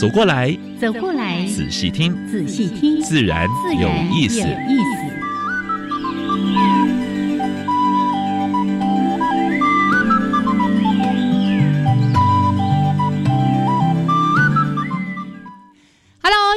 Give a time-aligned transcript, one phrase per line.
[0.00, 3.46] 走过来，走过来，仔细听，仔细听，自然
[3.78, 4.40] 有意思。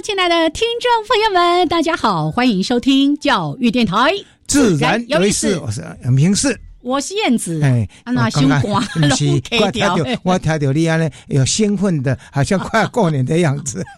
[0.01, 4.13] 亲爱的听众朋友们，大家好，欢迎收听教育电台，
[4.47, 5.57] 自然有意思。
[5.59, 7.61] 我是杨平世，我是燕子。
[7.63, 8.69] 哎，那心肝 不
[9.15, 13.83] 是，我听到我听到你安呢，有兴奋的，好像快要过年的样子。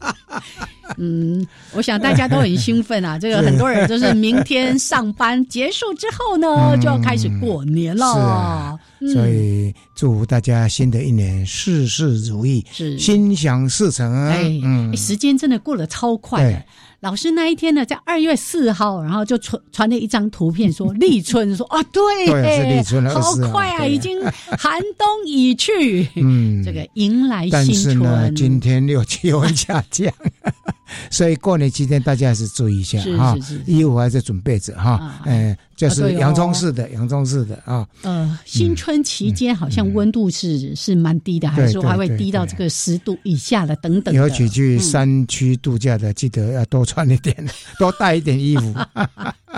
[0.97, 3.17] 嗯，我想大家都很兴奋啊！
[3.19, 8.79] 这个很多人就是明天上班结束之后呢，就要开始过年了。
[9.11, 14.27] 所以祝福大家新的一年事事如意，是心想事成。
[14.27, 16.63] 哎，时间真的过得超快。
[17.05, 24.19] 老师那一天呢，在二月四号，然后就传传了一张图片，说立春，说啊，对，是立春好快啊，已经
[24.57, 28.35] 寒冬已去， 嗯，这个迎来新春。
[28.35, 30.11] 今天又气温下降。
[31.11, 37.87] 所以过年期间大家还是注意一下哈，衣服还在准备着哈，嗯，就是洋葱式的，洋葱式的啊。
[38.01, 44.13] 呃，新春期间好像温度是是蛮低的，还是说还会低到这个十度以下的等等。
[44.15, 47.35] 尤其去山区度假的，记得要多穿一点，
[47.77, 48.73] 多带一点衣服。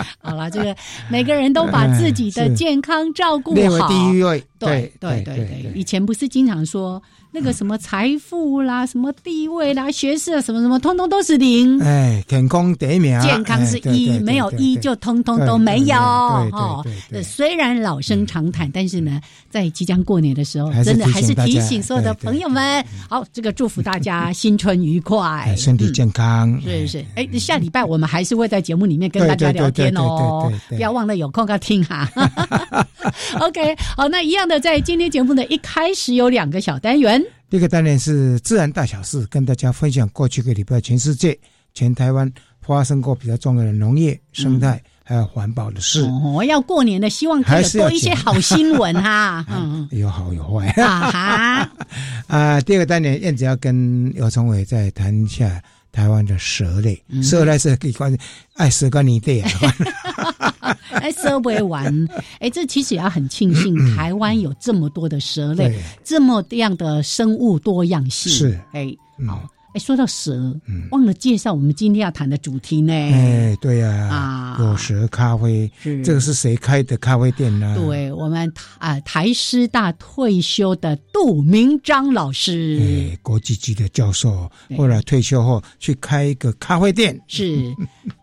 [0.20, 0.74] 好了，这个
[1.10, 4.42] 每个人都把自己的健康照顾好，第一位。
[4.58, 7.00] 对对对对，以前不是经常说。
[7.30, 11.78] 那个什么财富啦，什么地位啦，学识啊，什么什么，通通都是零。
[11.80, 15.94] 哎，健康第一名，健康是一，没有一就通通都没有。
[15.94, 16.82] 哦，
[17.22, 19.20] 虽然老生常谈，但是呢，
[19.50, 26.58] 在即将过年的时候，真的还是提醒所有的朋友们，好，这个祝福大家 新春愉快，身体健康。
[26.62, 32.08] 是是，哎，下礼拜我们还是会在节目里面跟大家聊天哦，不要忘了有空要听哈。
[33.40, 37.22] OK，好，那一样的，在今天节目的一开始有两个小单元。
[37.50, 41.38] 第一个单元是自然大小事，跟大家分享过去个礼拜全世界、
[41.72, 46.02] 全台湾发生过比较重要的农业、生态还有环保的事。
[46.02, 49.42] 哦，要过年的，希望可以多一些好新闻哈。
[49.50, 50.68] 嗯，有好有坏。
[50.82, 51.70] 啊
[52.28, 52.60] 啊！
[52.60, 55.62] 第二个单元，燕子要跟姚崇伟再谈一下
[55.92, 57.02] 台湾的蛇类。
[57.22, 58.16] 蛇类是可以关
[58.54, 59.50] 爱蛇跟你对啊。
[60.90, 62.08] 哎，蛇不会玩，
[62.40, 68.32] 哎，这其实也要很庆幸，台湾有这么多的蛇类，这么样的生物多样性。
[68.32, 68.94] 是，哎，
[69.26, 69.48] 好，
[69.78, 70.52] 哎，说到蛇，
[70.90, 72.92] 忘了介绍我们今天要谈的主题呢。
[72.92, 77.76] 哎，对呀，啊，有蛇咖啡，是这个是谁开的咖啡店呢？
[77.78, 87.16] 对我们啊，台师大退休的杜明章老师，哎，国际级的教授，后来退休后去开一个咖啡店。
[87.28, 87.72] 是，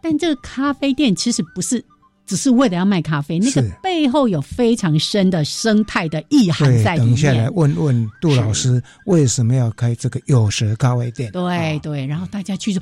[0.04, 1.82] 但这个咖啡店其实不是。
[2.26, 7.10] 只是为了要卖咖啡，那个背后有非常深的生态的意涵在里面。
[7.10, 11.32] 等下来问问杜老师为什么要开这个有蛇咖啡店？
[11.32, 12.82] 对对，然后大家去说，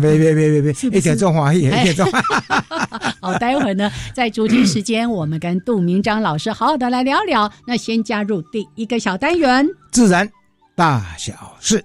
[0.00, 2.20] 别别别别别，一点中华，一点中华。
[3.20, 7.50] 好，待会儿呢，在主题时间，我们跟杜明章老师好好的来聊聊。
[7.66, 10.28] 那先加入第一个小单元，自然
[10.74, 11.84] 大小事。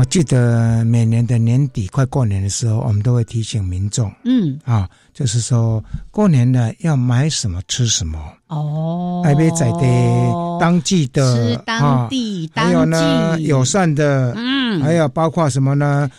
[0.00, 4.88] 我记得每年的年底快过年的时候，我们都会提醒民众，嗯，啊。
[5.12, 16.10] 就是说，过年了要买什么吃什么哦，还别在的当季的吃当地，还有呢友善的，嗯，还有包括什么呢？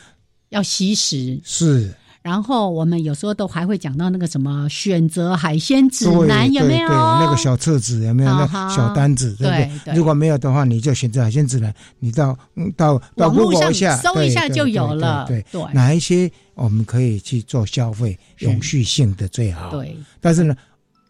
[0.50, 1.92] 要惜食是。
[2.22, 6.88] 然后我们有时候都还会讲到那个什么选择海鲜指南有没有？
[6.88, 8.30] 对那个小册子有没有？
[8.30, 9.96] 那小单子对不对？
[9.96, 12.38] 如果没有的话，你就选择海鲜指南，你到
[12.78, 15.26] 到到网络上下搜一下就有了。
[15.28, 19.72] 对对，哪一些我们可以去做消费，永续性的最好。
[19.72, 20.56] 对，但是呢，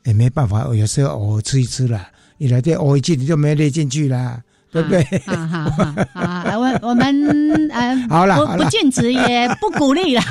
[0.06, 4.42] 也没办法，有时候偶尔吃一吃了，你来这偶一进你就没列进去了。
[4.72, 5.04] 对不对？
[5.26, 5.70] 好好
[6.14, 10.22] 好，我我们呃，好了，不不禁止也不鼓励了。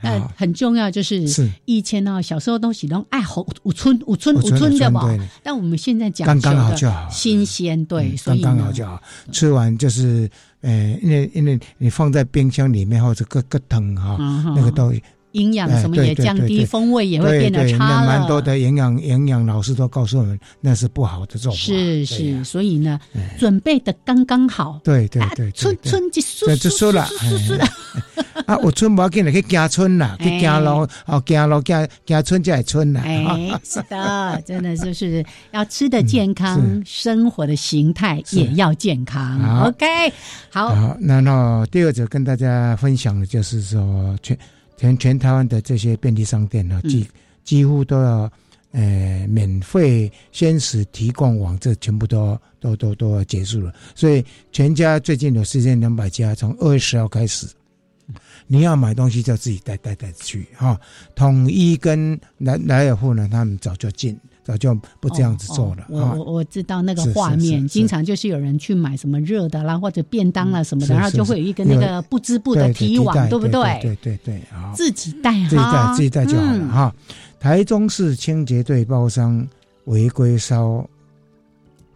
[0.00, 1.20] 那很重要，就是
[1.64, 5.02] 以前呢，小时候都喜欢爱好五村五村五村的嘛。
[5.42, 9.02] 但我们现在讲刚刚好就好，新鲜对，刚刚好就好。
[9.32, 10.30] 吃完就是，
[10.60, 14.16] 呃，因为因为你放在冰箱里面或者搁搁汤哈，
[14.54, 14.92] 那个都。
[15.36, 18.06] 营养什么也降低，风味也会变得差了。
[18.06, 21.58] 蛮多的营养营养老师都告诉我们，那是不好的做法。
[21.58, 22.98] 是是，所以呢，
[23.38, 24.80] 准备的刚刚好。
[24.82, 27.06] 对对对，春春就就就说了，
[28.46, 33.00] 啊，我春不要紧了， 去加春了，去加咯，哦，加咯，加加春就系春了。
[33.00, 39.66] 哎，是的，真的就是要吃的健康， 生活的形态也要健康。
[39.66, 39.86] OK，
[40.50, 40.96] 好。
[40.98, 44.36] 那那第二则跟大家分享的就是说全。
[44.76, 47.06] 全全台湾的这些便利商店呢，几
[47.44, 48.30] 几乎都要，
[48.72, 53.74] 呃，免费先使提供网，这全部都都都都要结束了。
[53.94, 57.46] 所以全家最近有四千两百家，从二月十号开始，
[58.46, 60.78] 你要买东西就自己带带带去哈。
[61.14, 64.18] 统一跟莱莱尔富呢，他们早就进。
[64.46, 65.84] 早就不这样子做了。
[65.88, 73.80] 我我我知道那个画面，经常就是有人去买什么热的啦，或者便当啦什么的，然后就会有一个那个不织布的提网，对不对？
[73.82, 76.94] 对对对，好，自己带，自己带自己带就好了哈。
[77.40, 79.44] 台中市清洁队包商
[79.86, 80.88] 违规烧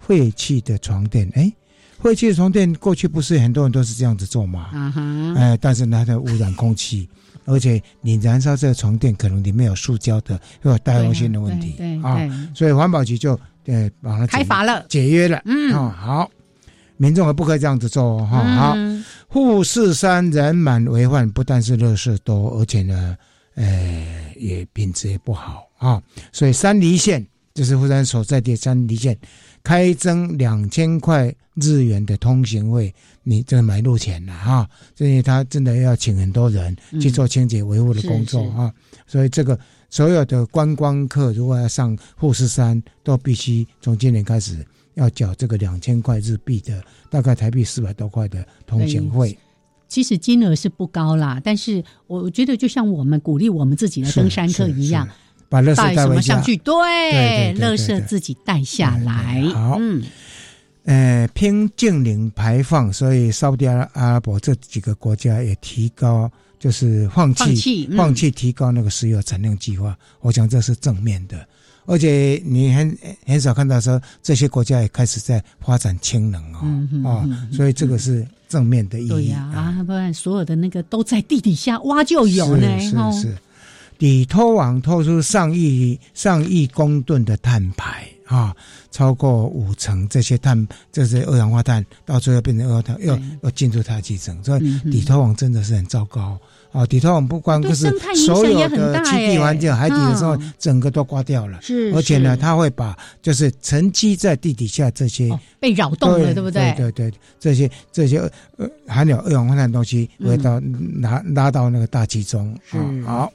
[0.01, 1.53] 废弃的床垫，哎，
[2.01, 4.71] 废弃的床垫过去不是很多人都是这样子做吗？
[4.73, 7.09] 啊哈，哎，但是呢它在污染空气。
[7.45, 12.21] 而且你燃烧这个床垫，可能里面有塑胶的，会有带动性的问题啊，
[12.55, 15.43] 所以环保局就呃把它开罚了，解约了。
[15.45, 16.31] 嗯，好，
[16.97, 18.43] 民众可不可以这样子做哈。
[18.43, 18.77] 好，
[19.31, 23.17] 富士山人满为患，不但是乐事多，而且呢，
[23.55, 26.03] 呃，也品质也不好啊。
[26.33, 29.17] 所以山梨县就是富山所在地山梨县。
[29.63, 34.67] 开征两千块日元的通行费，你这买路钱了哈，
[34.97, 38.73] 所以他真的要请很多人去做清洁维护的工作啊。
[39.07, 39.59] 所以这个
[39.91, 49.37] 所有的观光客如果要上富士山，都必须从今年开始要缴这个两千块日币的，大概台币四百多块的通行费。
[49.89, 55.07] 其实金额是不高啦，但是我觉得就像我们鼓励我们自己的登山客一样。
[55.51, 56.57] 把垃圾带什么上去？
[56.59, 59.43] 对，垃圾自己带下来。
[59.53, 60.01] 好，嗯，
[60.85, 66.31] 呃，偏净零排放，所以沙特阿拉伯这几个国家也提高，
[66.61, 69.99] 就是放弃放弃提高那个石油产量计划。
[70.21, 71.45] 我想这是正面的，
[71.85, 79.09] 而且你很很少看到说这些国家也开始在发展氢能哦，啊，所以这个是正面的意义。
[79.09, 83.37] 对呀，啊，不然所有的那个都在地底下挖就有呢，是是。
[84.01, 88.57] 底拖网拖出上亿上亿公吨的碳排啊，
[88.91, 96.39] 超过五成这些碳，这些二氧化碳到最后变成二氧化碳，又又进入大气层，所以底拖网真的是很糟糕
[96.73, 96.87] 啊！
[96.87, 106.73] 底拖网不光就是所有的基地环境、海底的时候，整个都刮掉了，是，而且呢，它会把就是沉积在地底下这些被扰动了，对不对？
[106.75, 108.19] 对对对，这些这些
[108.57, 110.59] 呃含有二氧化碳的东西会到
[111.01, 113.33] 拉拉到那个大气中啊，好。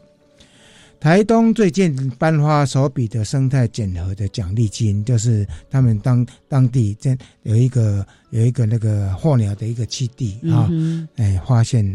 [1.06, 10.68] 台东最近颁发首笔的生态检核的奖励金，就是他们当当地在有一个有一个那个候鸟的一个基地啊，
[11.18, 11.86] 哎，发现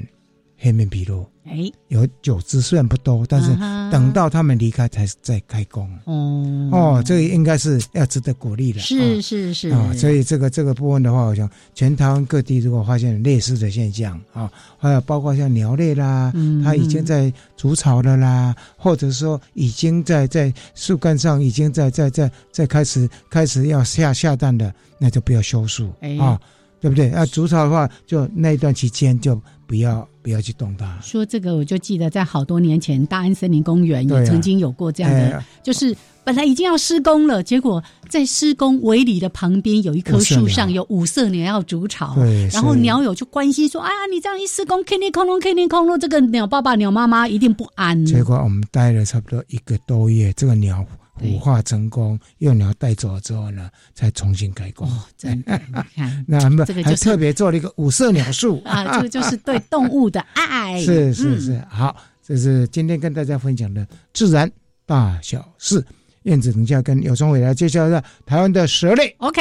[0.61, 1.27] 黑面琵鹭。
[1.47, 3.49] 哎，有九只，虽然不多，但是
[3.91, 5.91] 等到他们离开才再开工。
[6.05, 8.79] 哦哦，这个应该是要值得鼓励的。
[8.79, 25.91] 是是是啊，所以这个这个部分的话，我想全台湾各地如果发现类似的现象啊，还有包括像鸟类啦，它已经在筑巢的啦，或者说已经在在树干上已经在在在在开始开始要下下蛋的，那就不要修树
[26.21, 26.39] 啊，
[26.81, 27.11] 对不对？
[27.11, 30.07] 要筑巢的话，就那一段期间就不要。
[30.23, 30.99] 不要去动它。
[31.01, 42.15] 说这个，我就记得在好多年前，大安森林公园也曾经有过这样的，就是本来已经要施工了，结果在施工围里的旁边有一棵树上有五色鸟要筑巢，
[42.53, 50.85] 然后鸟友就关心说：“哎呀，你这样一施工，天天空隆，天天空隆，这个鸟爸爸、鸟妈妈一定不安。”结果我们待了差不多一个多月，这个鸟。
[51.21, 54.89] 孵化成功，幼鸟带走了之后呢，才重新开工。
[54.89, 55.61] 哦，真的，
[56.27, 60.81] 那么还特别做了一个五色鸟树啊，这个就是对动物的爱。
[60.85, 64.51] 是是是，好，这是今天跟大家分享的自然
[64.87, 65.85] 大小事。
[66.25, 69.15] 燕子等下跟有松伟来介绍一下台湾的蛇类。
[69.19, 69.41] OK。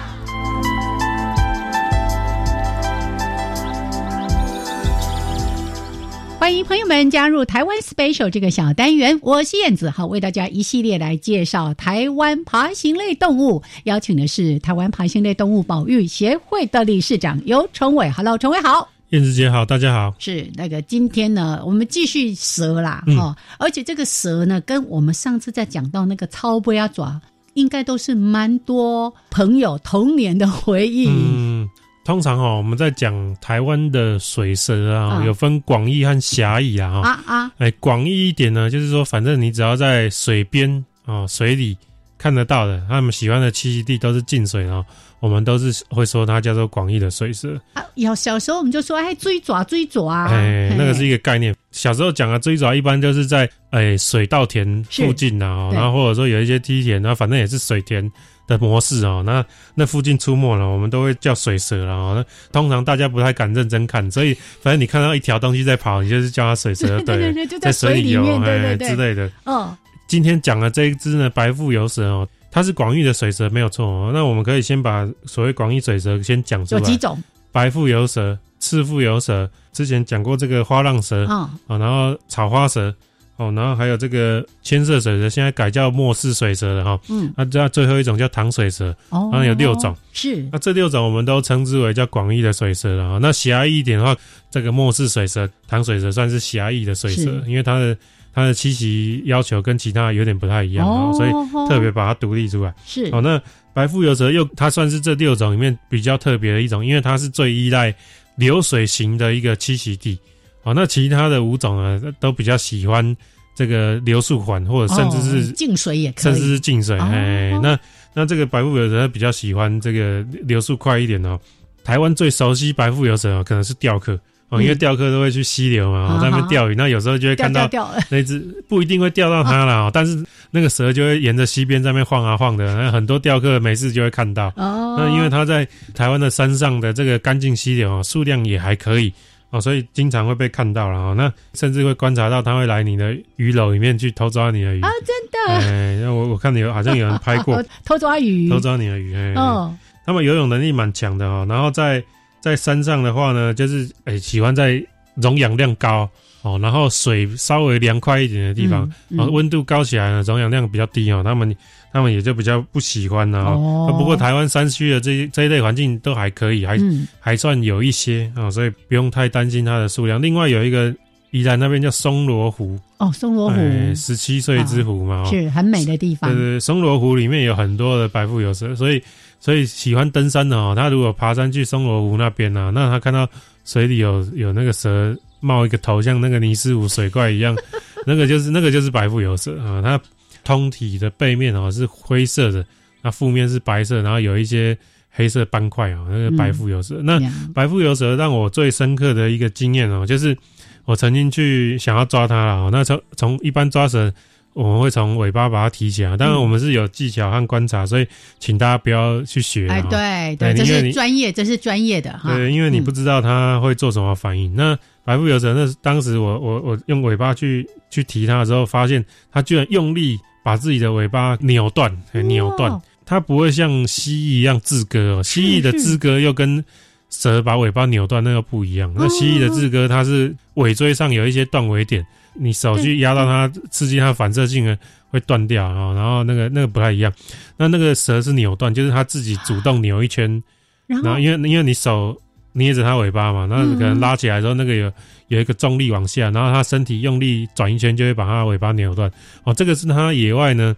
[6.41, 27.21] 欢迎朋友们加入台湾 Special 这个小单元，我是燕子，好为大家一系列来介绍台湾爬行类动物，邀请的是台湾爬行类动物保育协会的理事长尤崇伟，Hello，崇伟好，燕子姐好，大家好，是那个今天呢，我们继续蛇啦，哈，而且这个蛇呢，跟我们上次在讲到那个超波鸭爪，
[27.53, 31.07] 应该都是蛮多朋友童年的回忆。
[31.07, 31.69] 嗯。
[32.03, 37.01] 通常哦，我们在讲台湾的水蛇啊，有分广义和狭义啊。
[37.03, 37.51] 啊啊！
[37.59, 41.77] 哎，广义一点呢，就是说，反正你只要在水边啊、水里
[42.17, 44.83] 看得到的，他们喜欢的栖息地都是进水哦。
[45.19, 47.55] 我们都是会说它叫做广义的水蛇。
[47.73, 50.27] 啊，有小时候我们就说，哎，追爪追爪啊。
[50.31, 51.55] 哎，那个是一个概念。
[51.69, 58.11] 小时候讲的追爪，一般就是在哎水稻田附近啊，然后或者说有一些梯田，然后反正也是水田。
[58.47, 59.45] 的模式哦，那
[59.75, 62.13] 那附近出没了，我们都会叫水蛇了哦。
[62.15, 69.31] 那通常大家不太敢认真看，所以反正你看到一条东西在跑，你就是叫它水蛇， 对对对，就，在水里游，哎之类的。
[69.45, 69.75] 哦，
[70.07, 74.11] 今天讲的这一只呢，白腹游蛇哦，它是广义的水蛇，没有错哦。
[74.13, 76.81] 那我们可以先把所谓广义水蛇先讲出来。
[76.81, 77.21] 有几种？
[77.51, 82.93] 白腹游蛇、赤腹游蛇，之前讲过这个花浪蛇啊，然后草花蛇。
[83.41, 86.99] 哦，然后还有这个千色水蛇，现在改叫末世水蛇了哈。
[87.09, 89.95] 嗯，那这最后一种叫糖水蛇，哦，然后有六种。
[90.13, 93.19] 是，那这六种我们都称之为叫广义的水蛇了哈。
[93.19, 94.15] 那狭义一点的话，
[94.51, 97.97] 这个末世水蛇、糖水蛇算是狭义的水蛇，因为它的
[98.31, 101.31] 它的栖息要求跟其他有点不太一样，所以
[101.67, 102.71] 特别把它独立出来。
[102.85, 103.41] 是，哦，那
[103.73, 107.91] 白腹游蛇又它算是这六种里面比较特别的一种，因为它是最依赖
[108.35, 110.19] 流水型的一个栖息地。
[110.63, 113.15] 哦，那其他的五种呢，都比较喜欢
[113.55, 116.97] 这个流速缓，或者甚至是静水也可以，甚至是静水。
[116.99, 117.77] 哎，那
[118.13, 121.39] 那这个白腹游蛇比较喜欢这个流速快一点哦。
[121.83, 124.13] 台湾最熟悉白腹游蛇哦，可能是钓客
[124.49, 127.67] 哦，因为钓客都会去溪流嘛，在那边钓鱼，那有时候就会看到
[128.09, 128.39] 那只
[128.69, 134.53] 不一定会钓到它了，但是那个蛇就会沿着溪边在那边晃啊晃的，那很多钓客没事就会看到。
[134.57, 139.11] 哦，那因为它在台湾的山上的这个干净溪流啊，数量也还可以。
[139.51, 145.65] 哦，所以经常会被看到了哦，那甚至会观察到他会来你的鱼篓里面去偷抓你的鱼啊，真的。
[145.67, 149.13] 哎，那我我看有好像有人拍过 偷抓鱼，偷抓你的鱼。
[149.35, 152.03] 哦，他们游泳能力蛮强的哦，然后在
[152.39, 154.83] 在山上的话呢，就是哎喜欢在
[155.15, 156.09] 溶氧量高
[156.41, 161.55] 哦，然后水稍微凉快一点的地方，哦，温度高起来呢，溶氧量比较低哦，他们。
[161.93, 163.93] 他们也就比较不喜欢了哦。
[163.97, 166.77] 不过台湾山区的这这一类环境都还可以，还
[167.19, 170.21] 还算有一些啊，所以不用太担心它的数量。
[170.21, 170.93] 另外有一个
[171.31, 173.55] 宜兰那边叫松罗湖哦，松罗湖
[173.95, 176.29] 十七岁之湖嘛，是很美的地方。
[176.29, 179.01] 对对，松罗湖里面有很多的白腹游蛇，所以
[179.39, 183.27] 所以喜欢登山的哦，他如果爬山去松罗湖那边呢，那他看到
[183.65, 187.55] 水里有有那个蛇冒一个头，像那个尼斯湖水怪一样，
[188.05, 190.01] 那个就是那个就是白腹游蛇啊，它。
[190.43, 192.65] 通体的背面哦是灰色的，
[193.01, 194.77] 那腹面是白色，然后有一些
[195.09, 197.01] 黑色斑块哦，那个白腹游蛇。
[197.03, 197.19] 那
[197.53, 200.37] 白腹游蛇让我最深刻的一个经验哦，就是
[200.85, 202.69] 我曾经去想要抓它了。
[202.71, 204.13] 那从从一般抓蛇，
[204.53, 208.07] 我们会从尾巴把它提起来，当然我们是有技巧和观察，所以
[208.39, 209.67] 请大家不要去学。
[209.67, 212.33] 哎，对对，这是专业，这是专业的哈。
[212.33, 214.55] 对，因为你不知道它会做什么反应。
[214.55, 220.19] 那白腹游蛇，那当时我我我用尾巴去去提它的时候，发现它居然用力。
[220.43, 221.95] 把自己的尾巴扭断，
[222.25, 225.23] 扭断，它不会像蜥蜴一样自割哦。
[225.23, 226.63] 蜥蜴的自割又跟
[227.09, 228.93] 蛇把尾巴扭断那个不一样。
[228.95, 234.77] 那蜥蜴的自割，它是尾椎上有一些断尾点，你手去压到它，刺激它反射性的
[235.09, 235.93] 会断掉啊。
[235.93, 237.11] 然后那个那个不太一样。
[237.57, 240.41] 那那个蛇是扭断，就是它自己主动扭一圈，
[240.87, 242.19] 然后因为因为你手
[242.53, 244.91] 捏着它尾巴嘛，那可能拉起来的时候那个有。
[245.27, 249.09] 有一个重力往下，然后它身体用力转一圈，就会把它尾巴扭断。
[249.45, 250.75] 哦，这个是它野外呢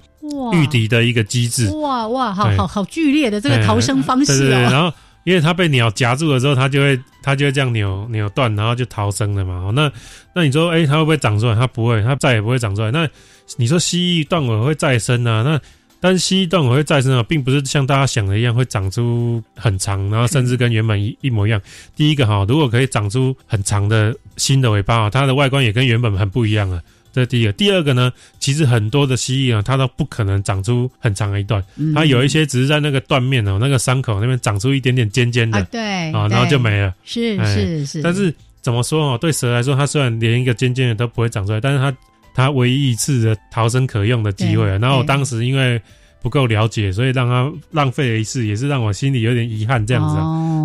[0.54, 1.68] 御敌的一个机制。
[1.78, 4.60] 哇哇，好好好剧烈的这个逃生方式哦。
[4.70, 9.56] 然后，因为它被鸟夹住了之后，它就会它就会这样扭扭断，然后就逃生了嘛。
[9.56, 9.92] 哦，那
[10.36, 11.56] 那你说，哎，它会不会长出来？
[11.56, 12.92] 它不会，它再也不会长出来。
[12.92, 13.10] 那
[13.58, 15.42] 你说蜥蜴断尾会再生啊？
[15.42, 15.60] 那
[16.04, 21.62] 但是蜥蜴断尾会再生啊，并不是像大家想的一样会长出很长，然后甚至跟原本一一模一样。
[21.96, 26.82] 第一个哈，如果可以长出很长的新的尾巴啊，它的外观也跟原本很不一样啊。
[27.14, 27.54] 这是第一个。
[27.54, 31.64] 第二个呢，其实很多的蜥蜴啊，它都不可能长出很长的一段，
[31.96, 36.94] 它有一些只是在那个断面哦，那个伤口那边长出一点点尖尖的，对啊，然后就没了。
[37.06, 38.02] 是是是。
[38.02, 39.18] 但是怎么说哦？
[39.18, 41.96] 对蛇来说，它虽然连一个尖尖的都不会长出来，但是它
[42.34, 44.66] 它唯一一次的逃生可用的机会。
[44.80, 45.82] 然后我当时因为
[46.22, 50.16] 不够了解，所以让它浪费了一次，也是让我心里有点遗憾这样子。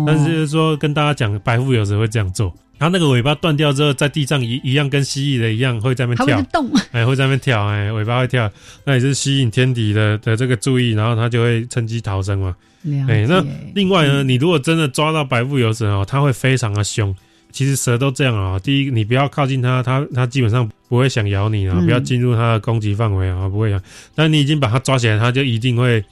[0.07, 2.53] 但是就是说跟大家讲，白腹有时会这样做。
[2.79, 8.49] 它那个尾巴断掉之后，在地上一一样跟蜥蜴的一样，会在那边跳，动，哎，会在那边跳，哎，尾巴会跳，
[8.85, 12.55] 那也是吸引天敌的的这个注意，然后它就会趁机逃生嘛。
[13.09, 13.43] 哎，那
[13.75, 17.13] 另外呢，你如果真的抓到白腹游蛇哦，它会非常的凶。
[17.51, 23.79] 其实蛇都这样啊，第一，你不要靠近它，它它基本上不会想咬你啊，不要进入它的攻击范围啊，不会咬。
[24.15, 26.03] 但你已经把它抓起来，它就一定会。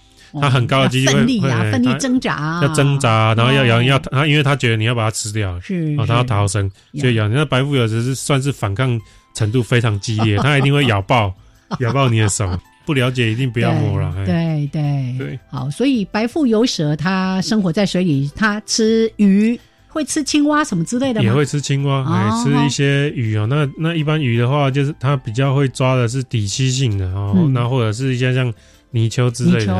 [0.41, 7.29] 它很高的几率会会奋力挣扎，要挣扎，然后要咬，要它，因为它觉得你要把它吃掉，是啊，它要逃生，所以咬。
[7.29, 8.99] 那白腹有时是算是反抗
[9.33, 11.33] 程度非常激烈， 它一定会咬爆，
[11.79, 12.45] 咬爆你的手。
[12.85, 14.13] 不了解一定不要摸了。
[14.25, 19.59] 对对对，好，所以白腹游蛇它生活在水里，它吃鱼，
[19.97, 23.45] 会吃青蛙什么之类的也会吃青蛙，哎，吃一些鱼啊。
[23.49, 28.53] 那那一般鱼的话，就是它比较会抓的是底栖性的哦，那或者是一些像。
[28.91, 29.73] 泥鳅之类的，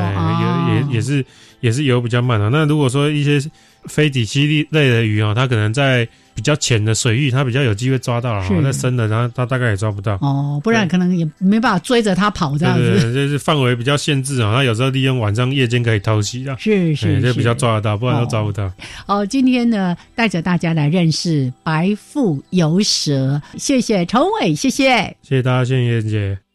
[0.69, 1.25] 也也也是
[1.62, 2.50] 也是游比较慢的。
[2.50, 3.39] 那如果说一些
[3.86, 6.05] 非底栖类的鱼哦，它可能在
[6.38, 8.48] 比较浅的水域，它比较有机会抓到了。
[8.62, 10.13] 在深的，然后它大概也抓不到。
[10.22, 13.12] 哦，不然可能也没办法追着它跑这样子。
[13.12, 14.53] 就是范围比较限制啊。
[14.53, 18.72] 它有时候利用晚上夜间可以偷袭的，是是，就比较抓得到，不然都抓不到。
[19.08, 23.41] 哦，今天呢，带着大家来认识白腹游蛇。
[23.58, 26.47] 谢谢崇伟，谢谢，谢谢大家，谢谢燕姐。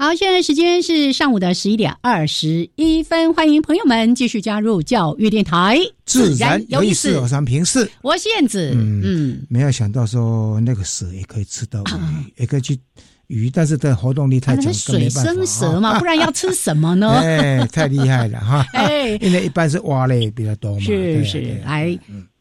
[0.00, 8.72] 好，现在时间是上午的十一点二十一分，欢迎朋友们继续加入教育电台，自然有意思，有三平视，我是燕子。
[8.74, 12.78] 嗯，没有想到说那个蛇也可以吃到鱼，也可以去
[13.26, 17.06] 鱼，但是这活动力太强，水生蛇嘛，不然要吃什么呢？
[17.20, 18.64] 哎，太厉害了哈！
[18.72, 21.98] 哎，因为一般是蛙类比较多嘛，是是，来。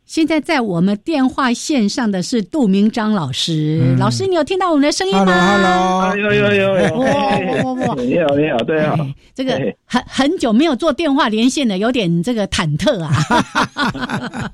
[0.10, 8.98] 现在在我们电话线上的是杜明章老师，老师，你有听到我们的声音吗？Hello，有有有有，哇你好你好，对啊，
[9.36, 9.54] 这个
[9.86, 14.52] 很很久没有做电话连线了，有点这个忐忑啊。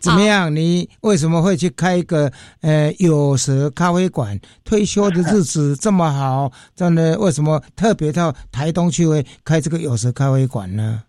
[0.00, 0.52] 怎么样？
[0.52, 2.28] 你为什么会去开一个
[2.62, 4.40] 呃有蛇咖啡馆？
[4.64, 11.04] 退休的日子这么好，真的为什么特别到台东去会开这个有蛇咖啡馆呢？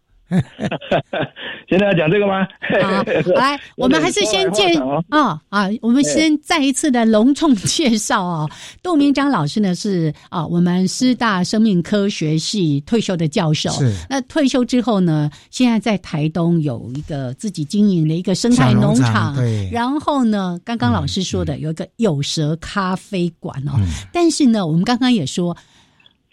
[1.72, 2.46] 现在要讲这个吗？
[2.84, 3.02] 好，
[3.34, 4.74] 来，我们还是先介
[5.08, 8.46] 啊啊，我们先再一次的隆重介绍啊。
[8.84, 13.70] 杜明章老师呢是啊，我们师大生命科学系退休的教授。
[13.70, 13.90] 是。
[14.10, 19.34] 那退休之后呢，现在在台东有一个自己经营的一个生态农场。
[19.38, 19.70] 对。
[19.72, 23.72] 然后呢，刚刚老师说的有一个有蛇咖啡馆哦。
[23.78, 23.88] 嗯。
[24.12, 25.56] 但是呢，我们刚刚也说。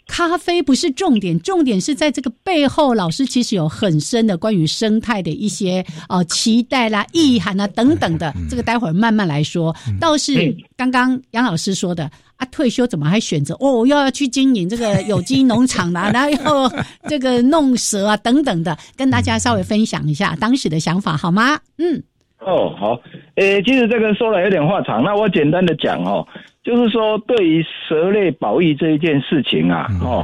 [0.09, 8.35] 咖啡不是重点，重点是在这个背后，老师其实有很深的关于生态的一些呃期待啦、意涵啊等等的。
[8.51, 9.75] 这个待会儿慢慢来说。
[10.01, 16.68] 倒是刚刚杨老师说的啊，退休怎么还选择哦，又要去经营这个有机农场啦， 然后
[17.07, 21.61] 这个弄蛇啊等等的，跟大家稍微分享一下当时的想法好吗？
[21.77, 22.03] 嗯。
[22.40, 22.99] 哦，好，
[23.35, 26.27] 诶，其实这个说来有点话长，那我简单的讲哦。
[26.68, 30.22] 就是说，对于蛇类保育这一件事情啊，哦，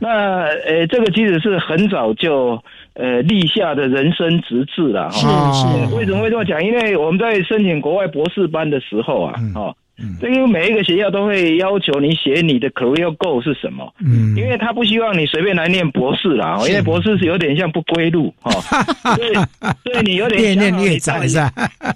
[0.00, 2.58] 那呃，这个其实是很早就
[2.94, 5.94] 呃立下的人生直至了，是是。
[5.94, 6.64] 为什么会这么讲？
[6.64, 9.76] 因为我们在申请国外博士班的时候啊，哦。
[10.20, 18.50] 这个每一个学校都会要求你写你的 career goal 是什么，嗯，因为他不希望你随便来念博士啦，因为博士是有点像不归路，哦，
[19.14, 19.34] 所以
[19.84, 21.52] 所以你有点越念越窄是吧？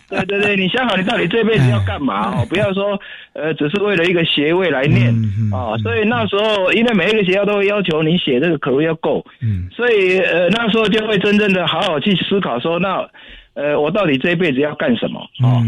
[0.08, 2.46] 对对对，你想好你到底这辈子要干嘛哦？
[2.48, 3.00] 不要说
[3.32, 5.08] 呃，只是为了一个学位来念
[5.52, 5.76] 啊。
[5.82, 13.08] 所以那时候，因为每一个学校都会要求你写这个 career goal，嗯，所以呃那时候就会真正的好好去思考说那。
[13.56, 15.20] 呃，我到底这一辈子要干什么？
[15.42, 15.60] 哦，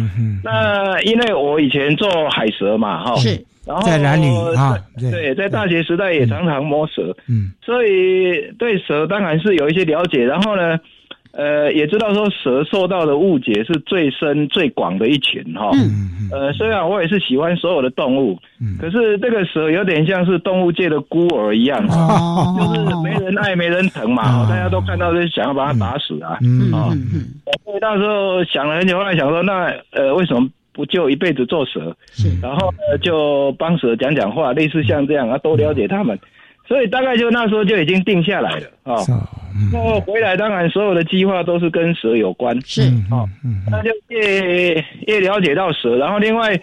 [0.44, 4.78] 那因为我以前做海蛇嘛，哈，是，然后在男女啊，
[5.10, 10.78] 对，在大学时代也常常摸蛇，嗯，所以对蛇当然是有一些了解，然后呢。
[11.32, 15.70] 呃，也知道说蛇受到的误解是最深最广的一群哈。
[15.74, 26.36] 嗯呃，虽然我也是喜欢所有的动物，嗯，可是这个蛇有点像是动物界的孤儿一样，哦，就是没人爱没人疼嘛，大家都看到就想要把它打死啊。
[26.42, 27.24] 嗯嗯嗯。
[27.64, 31.96] 所以到时候想了很久，后来想说，那呃，为什么不就一辈子做蛇？
[32.10, 32.28] 是。
[32.42, 36.18] 然后呢，就帮蛇讲讲话，类似像这样啊，多了解他们。
[36.68, 39.02] 所以大概就那时候就已经定下来了啊。
[39.72, 42.82] 那回来当然所有的计划都是跟蛇有关，是。
[43.10, 43.26] 啊，
[43.70, 44.74] 那就越
[45.06, 46.60] 越了解到蛇，然后另外。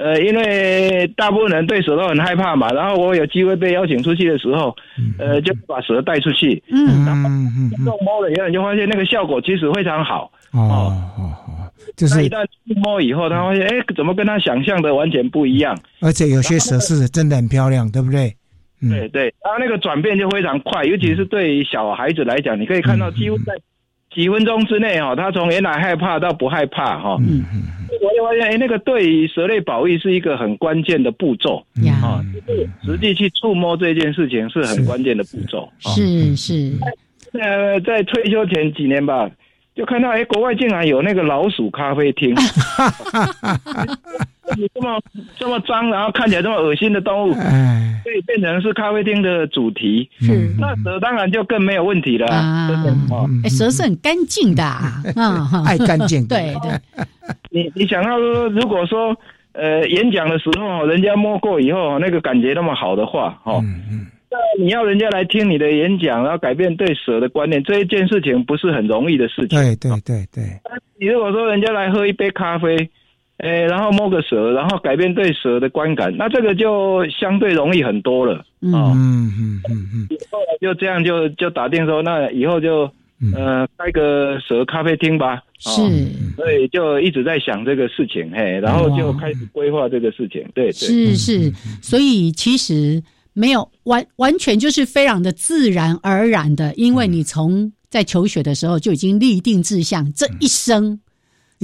[0.00, 4.72] 呃，因为大部分人对蛇都很害怕嘛，然后我有机会被邀请出去的时候，
[5.18, 7.28] 呃，就把蛇带出去，嗯，然后
[7.84, 10.30] 触摸了以后，就发现那个效果其实非常好。
[10.52, 11.34] 哦哦。
[11.48, 11.66] 哦，
[11.96, 15.76] 就是一旦触摸以后，他发现，哎，怎么跟他想象的完全不一样？
[16.00, 18.32] 而且有些蛇是真的很漂亮，对不对？
[18.80, 23.54] 对对，然后那个转变就非常快，尤其是对于小孩子来讲，你可以看到几乎在。
[24.10, 27.18] 几分钟之内哈，他从原来害怕到不害怕哈。
[27.20, 31.62] 嗯嗯我就发现，哎，那个对于蛇类保育是一个很关键的步骤
[32.02, 35.70] 啊，就是实际去触摸这件事情是很关键的步骤。
[35.78, 36.72] 是是。
[37.34, 39.30] 呃，在退休前几年吧。
[39.74, 42.34] 就看到哎，国外竟然有那个老鼠咖啡厅，你
[44.74, 45.00] 这么
[45.38, 50.08] 这么脏，然后看起来这么恶心的动物，所以变成是咖啡厅的主题。
[50.20, 52.26] 是，那蛇当然就更没有问题了。
[53.44, 54.64] 哎，蛇是很干净的，
[55.16, 56.26] 嗯， 爱干净。
[56.26, 57.04] 对对。
[57.50, 59.16] 你你想到说，如果说
[59.52, 63.60] 呃演讲的时候，人家摸过以后，那个感觉那么好的话，哈。
[64.30, 69.58] 那你要人家来听你的演讲，然后改变对蛇的观念，这一件事情不是很容易的事情。
[69.58, 70.44] 对对对对。
[71.00, 72.76] 你如果说人家来喝一杯咖啡，
[73.38, 78.44] 诶，然后摸个蛇，然后改变对蛇的观感，那这个就相对容易很多了。
[78.60, 80.08] 嗯嗯嗯嗯。
[80.30, 82.90] 后来就这样就就打定说，那以后就
[83.34, 85.42] 呃开个蛇咖啡厅吧。
[85.58, 85.72] 是。
[86.36, 90.44] 所以就一直在想这个事情，嘿，然后就开始规划这个事情。
[90.54, 90.72] 对对。
[90.72, 93.02] 是是，所以其实。
[93.34, 100.98] 没有完完全就是非常的自然而然的，因为你从在求学的时候就已经立定志向，这一生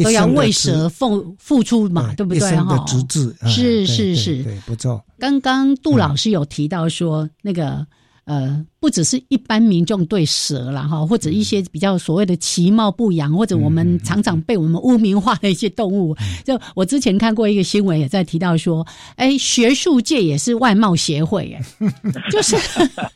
[0.02, 2.56] 都要为蛇付付出嘛，对不对？
[2.56, 5.04] 哈，直至是是是，对，不错。
[5.18, 7.86] 刚刚杜老师有提到说那个。
[8.26, 16.14] 呃，不只是一般民众对蛇了哈，或者一些比较所谓的其貌不扬，或者我们常常被我们污名化的一些动物。
[16.44, 21.90] 就我之前看过一个新闻，也在提到说，哎，学术界也是外貌协会，哎，
[22.30, 22.56] 就是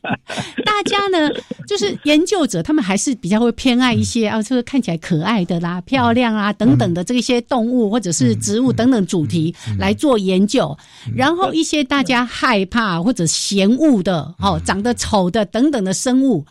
[0.65, 1.31] 大家呢，
[1.67, 10.75] 就是研究者，他们还是比较会偏爱一些啊，就是看起来可爱的啦、漂亮啊等等的这些动物或者是植物等等主题来做研究，
[11.15, 14.89] 然后一些大家害怕或者嫌恶的哦，长得。
[14.99, 16.47] 丑的等等等的生物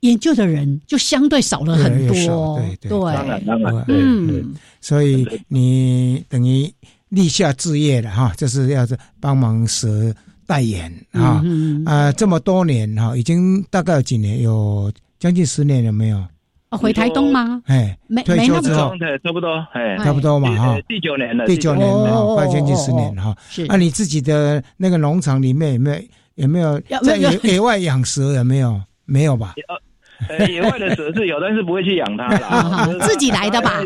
[0.00, 6.72] 研究的人就相对少了很多，对对，当然当然，嗯，所以你等于
[7.10, 8.86] 立下志业了哈，就是要
[9.20, 10.14] 帮忙蛇
[10.46, 11.42] 代言啊
[11.84, 16.24] 啊，这么多年哈，已经大概有几年，有将近十年了没有？
[16.70, 17.60] 回台东吗？
[17.66, 18.92] 哎，没退休之后。
[19.22, 23.36] 差不多，哎，差不多嘛哈，第九年了，第九年了，快将近十年了哈。
[23.50, 25.96] 是，那你自己的那个农场里面有没有？
[26.38, 28.32] 有没有在野野外养蛇？
[28.32, 28.80] 有没有？
[29.04, 29.54] 没有吧？
[30.28, 33.80] 呃，野外的蛇是有，但是不会去养它了， 自己来的吧？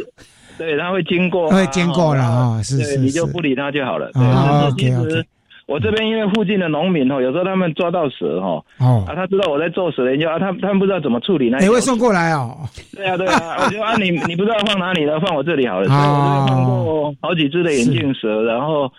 [0.58, 4.10] 对，它会经过，会经过了啊，是是，你就不理它就好了。
[4.14, 5.22] 啊，OK OK。
[5.66, 12.56] 我这边因为附近的农民哦，有时候他们抓到蛇哈，哦，啊，他知道我在做蛇研究啊，他他们不知道怎么处理那，你会送过来哦？
[12.96, 15.82] 对啊对啊， 我就啊你你不知道放哪里了，放我这里好了。
[15.82, 18.90] 我这边放过好几只的眼镜蛇，然后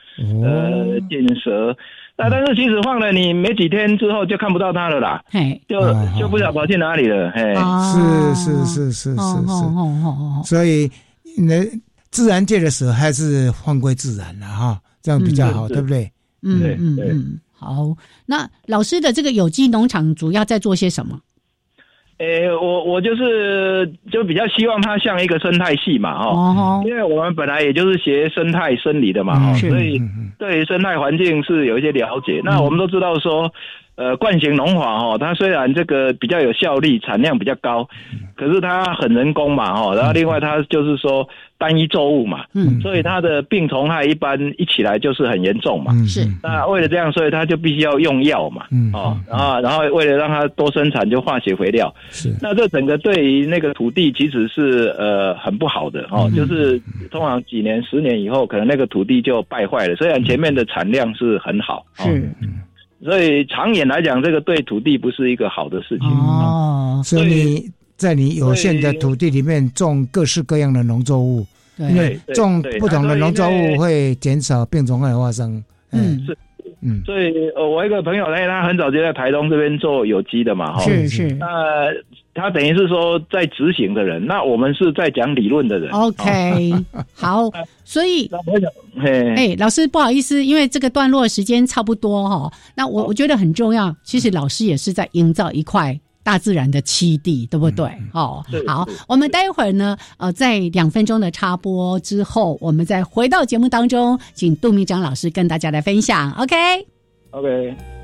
[0.43, 1.75] 呃锦蛇。
[2.15, 5.79] 那但是其实放了你没几天之后就看不到它了啦，嘿，就
[6.19, 7.55] 就不知道跑去哪里了，嘿，
[7.91, 10.89] 是是是是是是，所以
[11.37, 11.65] 那
[12.11, 16.11] 自然界的蛇还是放归自然了哈，这样比较好，对不对？
[16.43, 17.95] 嗯嗯嗯，好。
[18.25, 21.19] 那老师的这个有机农场主要在做些什么？
[22.19, 26.13] 诶，我我就是就比较希望它像一个生态系嘛，
[26.53, 30.01] 哈，因为我们本来也就是学生态生理的嘛，哈，所以
[30.37, 32.41] 对生态环境是有一些了解。
[32.43, 33.51] 那我们都知道说。
[33.95, 37.87] 呃，惯性农法哈，它虽然这个比较有效率，产量比较高，
[38.35, 41.27] 可是它很人工嘛哈，然后另外它就是说
[41.59, 46.27] 单一作物嘛，嗯，所以它的病虫害一般一起来就是很严重嘛，是。
[46.41, 52.35] 那为了这样，所以它就必须要用药嘛，嗯，哦，然后然后为了让它多生产，就化学肥料，是。
[52.41, 59.95] 那这整个对于那个土地其实是呃很不好的哦，就是通常几年、十年以后，可能那个土地就败坏了。
[59.95, 62.27] 虽然前面的产量是很好，是。
[63.03, 67.01] 所以长远来讲，这个对土地不是一个好的事情哦。
[67.03, 71.45] 所以你在你有限的土地里面种各式各样的农作物，
[71.77, 75.63] 因为种不同的农作物会减少病虫害发生。
[75.91, 76.37] 嗯，是，
[76.81, 77.01] 嗯。
[77.05, 80.81] 所以呃，我一个朋友，呢，他很早就在台东这边做有机的嘛，哈。
[80.83, 81.27] 是是。
[81.33, 81.91] 那
[82.35, 85.91] 他等于是说在执行的人，那我们是在讲理论的人。
[85.91, 86.73] OK，
[87.13, 87.49] 好，
[87.85, 88.29] 所以，
[89.35, 92.51] 哎，老师不好意思，因为这个段落时间差不多哈。
[92.75, 97.85] 那我我觉得很重要，其实老师也是在营造一块大自然的栖地，对不对？
[98.13, 106.31] 哦，好，我们待会儿呢，呃，在两分钟的插播之后，我们再回到节目当中，请杜明章老师跟大家来分享。
[106.31, 108.02] OK，OK。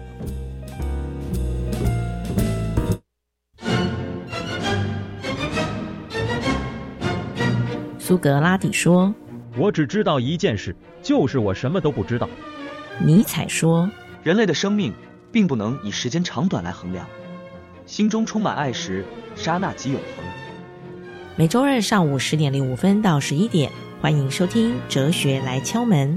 [8.10, 9.14] 苏格拉底说
[9.56, 12.28] ：“我只知道一件事，就是我什么都不知道。”
[13.06, 13.88] 尼采说
[14.26, 14.92] ：“人类的生命
[15.32, 17.06] 并不能以时间长短来衡量，
[17.86, 20.26] 心中充满爱时，刹那即永恒。”
[21.38, 26.16] 每周日上午十点零五分到十一点，欢迎收听《哲学来敲门》，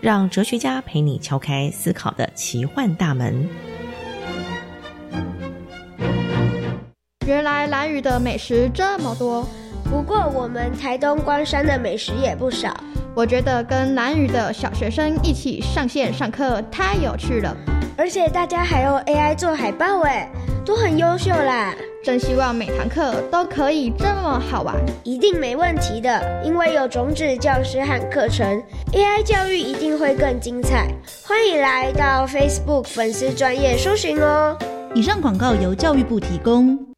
[0.00, 3.46] 让哲学家陪你敲开思考的奇幻大门。
[7.26, 9.46] 原来蓝雨的美食这么多。
[9.94, 12.74] 不过，我们台东关山的美食也不少。
[13.14, 17.56] 我觉得跟南屿的小学生一起上线上课太有趣了，
[17.96, 20.28] 而且大家还用 AI 做海报，哎，
[20.66, 21.72] 都很优秀啦！
[22.02, 28.60] 真希望每堂课都可以这么好玩，一定没问题的，因为有种子教师和课程
[28.92, 30.88] ，AI 教育一定会更精彩。
[31.24, 34.58] 欢迎来到 Facebook 粉丝专业搜寻哦。
[34.92, 36.93] 以上广告由教育部提供。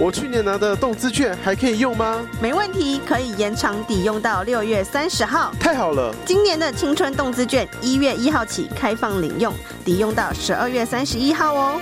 [0.00, 2.24] 我去年拿的动资券还可以用吗？
[2.40, 5.52] 没问题，可以延长抵用到六月三十号。
[5.58, 6.14] 太好了！
[6.24, 9.52] 今年的青春动资券一月一号起开放领用，
[9.84, 11.80] 抵用到十二月三十一号哦。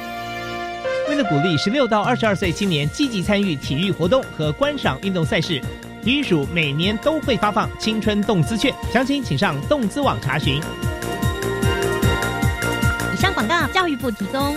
[1.11, 5.61] 为了鼓励十六到二十二岁青年积极参与体育活动和观赏运动赛事，
[6.03, 10.59] 体育署每年都会发放青春动资券，详情请上动资网查询。
[13.13, 14.57] 以上广告，教育部提供。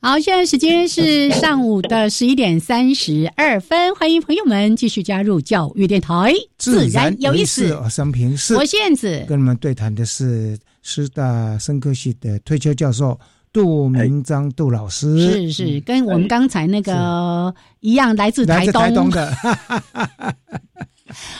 [0.00, 7.74] 好，现在时间是上午的十一点三十二分，欢迎朋友们继续加入教育电台，自然有意思。
[7.74, 13.18] 我生平是，我现子跟你们对谈的是师大生科系的退休教授
[13.52, 19.10] 杜明章杜老师，是是，跟我们刚才那个一样，来自台东。
[19.10, 19.34] 的。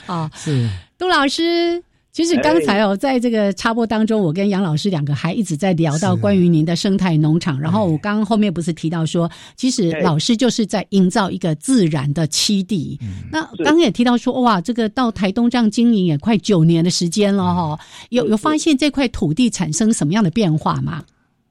[0.06, 0.68] 啊， 是。
[0.98, 1.80] 杜老师。
[2.18, 7.60] 其实刚才哦，在这个插播当中，我跟杨老师两个还一直在聊到关于您的生态农场。
[7.60, 12.98] 然后我刚刚后面不是提到说，其实老师就是在营造一个自然的栖地。
[13.30, 17.78] 那刚刚也提到说，哇，这个到台东这样经营也快九年的时间了哈，
[18.10, 21.04] 有有发现这块土地产生什么样的变化吗？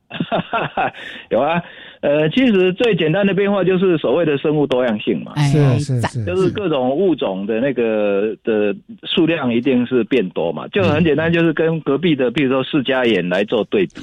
[1.32, 1.64] 有啊。
[2.02, 13.94] 呃，其实最简单的变化就是所谓的生物多样性嘛，是是是，就是各种物种的那个的数量一定是变多嘛，就很简单，就是跟隔壁的，比如说释迦眼来做对比，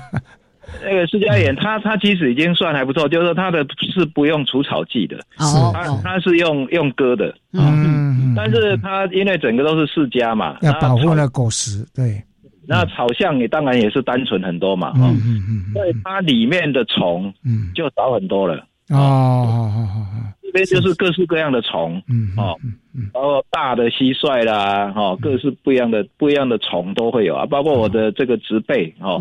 [0.84, 12.22] 那个释迦眼，它它其实已经算还不错，就是说它的是不用除草剂的，哦，它它是用用割的，嗯，但是它因为整个都是释迦嘛，要保护那果实，对。
[12.66, 15.12] 那草象也当然也是单纯很多嘛，哈，
[15.72, 17.32] 所以它里面的虫
[17.74, 18.64] 就少很多了。
[18.90, 19.70] 哦，
[20.42, 22.58] 这边就是各式各样的虫，嗯哦，
[23.12, 29.20] 包括大的蟋蟀啦，哈，各式不一样的不一样的虫都会有啊，包括我的这个植被，哦，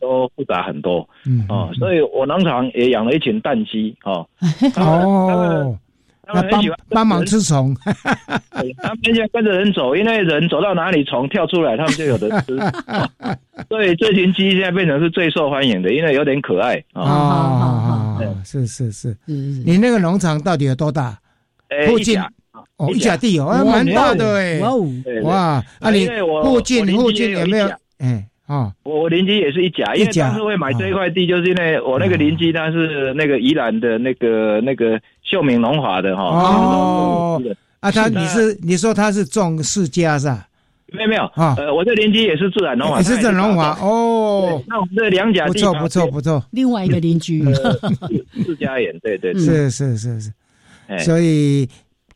[0.00, 1.08] 都复杂很多，
[1.48, 4.26] 哦，所以我农场也养了一群蛋鸡，哦，
[4.76, 5.78] 哦。
[6.26, 12.56] 他们很喜欢帮忙吃虫，他们很喜欢跟着人走，因为人走到哪里，虫跳出来，他们就有的吃。
[13.68, 18.18] 所以这群鸡现在变成是最受欢迎的，因为有点可爱啊。
[18.44, 21.18] 是是是，你那个农场到底有多大？
[21.86, 22.20] 附近
[22.76, 24.58] 哦，一甲地哦，蛮大的哎。
[24.60, 24.86] 哇哦，
[25.22, 26.06] 哇，啊你
[26.42, 27.68] 附近附近有没有？
[27.98, 28.26] 哎。
[28.46, 36.22] 啊，我我邻居也是一甲，因为当时会买这一块地，就是因为我那个邻居他是那个宜兰的那个那个秀明龙华的哈。
[36.22, 37.42] 哦，
[37.80, 40.46] 啊，他你是你说他是种世家是吧？
[40.92, 44.62] 没有没有啊，呃，我这邻居也是自然龙华，是自然农华哦。
[44.68, 47.42] 那我们这两甲地不错不错不错，另外一个邻居。
[48.44, 50.32] 自家园，对对是是是是，
[50.98, 51.66] 所以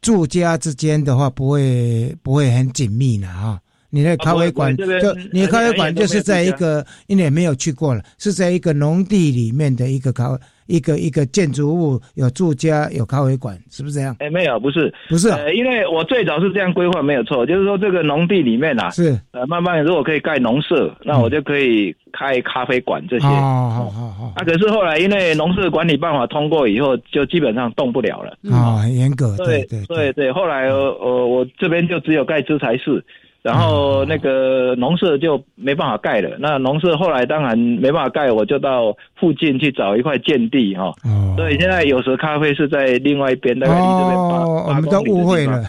[0.01, 3.59] 住家之间的话不会不会很紧密的哈。
[3.91, 4.85] 你的咖啡馆就
[5.33, 14.15] 你的咖啡馆就是在一个，因为没有去过了，是在一个农地里面的一个咖一个一个建筑物，有住家，有咖啡馆，是不是这样？
[14.19, 23.27] 哎，没有，不是，不是，呃，因为我最早是这样规划，没有错，就是说这个农地里面啊，是呃，慢慢如果可以盖农舍，那我就可以开咖啡馆这些。
[23.27, 24.33] 哦，好好好。
[24.37, 28.37] 啊，可是后来因为农舍管理办法通过以后，就基本上动不了了。
[28.55, 29.35] 啊，很严格。
[29.39, 33.03] 对对对对，后来呃，我这边就只有盖资材室。
[33.43, 36.37] 然后那个农舍就没办法盖了。
[36.39, 40.93] 那农舍后来当然没办法盖，我就到附近去找一块建地哈。
[41.05, 41.35] 哦。
[41.37, 45.63] 所以现在有时咖啡是在另外一边，大概离这边八哦，我们都误会了。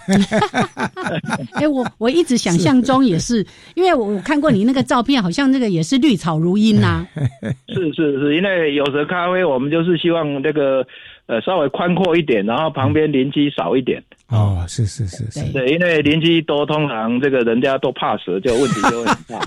[1.53, 7.05] 哎，我我一直想象中也是，因为我看过你那个照片，好像那个也是绿草如茵 呐。
[7.67, 10.86] 是是是，因为有时咖啡我们就是希望那个
[11.27, 14.03] 呃稍微宽阔一点，然后旁边邻居少一点。
[14.29, 19.39] 哦，是是是是，对，因为邻居多，通常这个人家都怕蛇，就问题就会很大。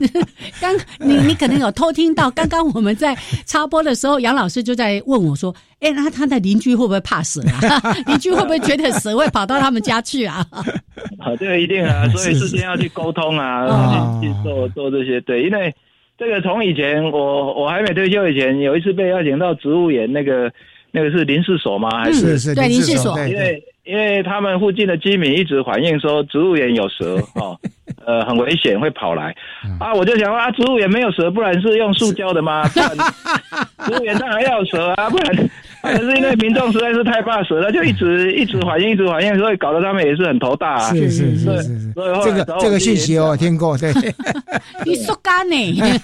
[0.60, 7.80] 刚你你可能有偷听到，刚刚我们在插播的时候，杨老师就在问我说：“哎，那他的邻居会不会怕蛇啊？
[8.06, 10.44] 邻居会不会觉得蛇会跑到他们家去啊？”
[11.18, 15.18] 啊，这个一定啊，所以事先要去沟通啊，去去做做这些。
[15.22, 15.74] 对，因为
[16.18, 20.52] 这个从以前我我还没退休以前，有一次被邀请到植物园那个。
[20.92, 21.88] 那个是林氏所吗？
[21.98, 23.18] 还是是对林氏所？
[23.26, 27.58] 因为因为他们附近的居民一直反映说植物园有蛇 哦，
[28.06, 29.34] 呃，很危险，会跑来
[29.80, 29.92] 啊。
[29.94, 32.68] 我就想啊，植物园没有蛇，不然是用塑胶的吗？
[32.68, 32.78] 植
[33.90, 35.50] 物园当然要有蛇啊，不然。
[35.82, 40.74] 可是因为民众实在是太怕蛇了，就一直 一直反映，一直反映，所以搞得他们也是很头大。
[40.74, 40.94] 啊。
[40.94, 43.92] 是是是是，所以这个这个信息我听过，对。
[44.86, 46.00] 你说干呢？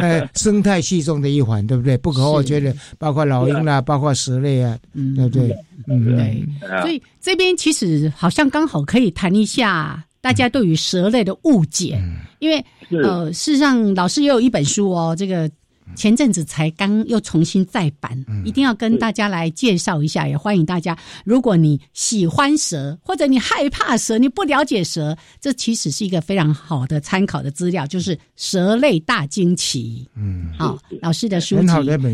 [0.00, 1.96] 呃， 生态系中的一环，对不对？
[1.98, 4.74] 不可或缺的，包括老鹰啦，包括蛇类啊，
[5.14, 5.54] 对不对？
[5.88, 6.42] 嗯，对。
[6.80, 12.02] 所以这边其实好像刚好可以谈一下大家对于蛇类的误解，
[12.38, 12.64] 因为
[13.04, 15.50] 呃，事实上老师也有一本书哦，这个。
[15.94, 20.96] 前阵子才刚又重新再版，一定要跟大家来介绍一下，也欢迎大家。
[21.24, 30.06] 如果你喜欢蛇，或者你害怕蛇，你不了解蛇，这其实是一个非常好的参考的资料，就是《蛇类大惊奇》。
[30.16, 31.66] 嗯，好，老师的书籍，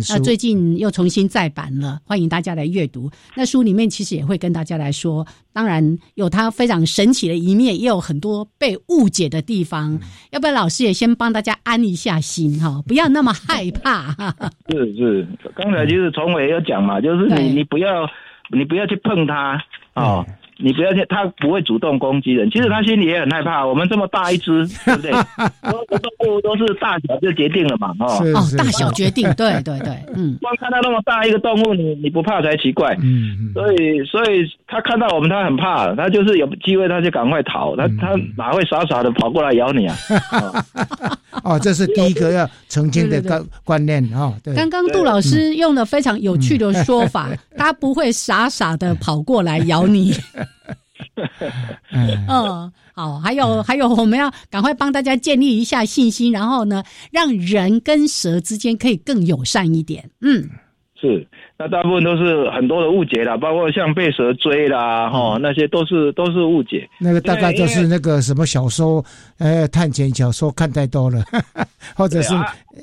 [0.08, 3.10] 那最近又重新再版了，欢迎大家来阅读。
[3.36, 9.98] 那书里面其实也会跟大家来说，当然有它非常神奇的一面，也有很多被误解的地方。
[10.30, 13.67] 要不要老师也先帮大家安一下心哈，不要那么害。
[13.70, 14.12] 怕。
[14.68, 18.08] 是是，刚才就是崇伟有讲嘛，就是你你不要
[18.50, 19.62] 你不要去碰它
[19.94, 20.24] 啊。
[20.60, 22.50] 你不要去，它不会主动攻击人。
[22.50, 23.64] 其实它心里也很害怕。
[23.64, 25.12] 我们这么大一只， 对不对？
[25.12, 28.18] 所有动物都是大小就决定了嘛，哦，
[28.56, 30.36] 大小决定，对对对，嗯。
[30.42, 32.96] 光看到那么大一个动物，你你不怕才奇怪。
[33.00, 33.52] 嗯嗯。
[33.54, 37.76] 所以所以它看到我们，它很怕，它就是有机会，它就赶快逃。
[37.76, 39.96] 它它哪会傻傻的跑过来咬你啊？
[41.44, 44.34] 哦，这是第一个要澄清的观观念啊。
[44.42, 44.54] 对。
[44.54, 50.12] 刚刚杜老师用了非常有趣的说法，它不会傻傻的跑过来咬你。
[51.92, 60.10] 嗯，好，还有还有，我们要赶快帮大家建立一下信心，然后呢，让人跟蛇之间可以更友善一点。
[60.20, 60.48] 嗯，
[61.00, 61.26] 是。
[61.56, 66.88] 那大部分都是很多的误解啦，包括像被蛇追啦，哈，那些都是都是误解。
[67.00, 69.04] 那个大概就是那个什么小说，
[69.38, 71.20] 呃，探险小说看太多了，
[71.96, 72.32] 或者是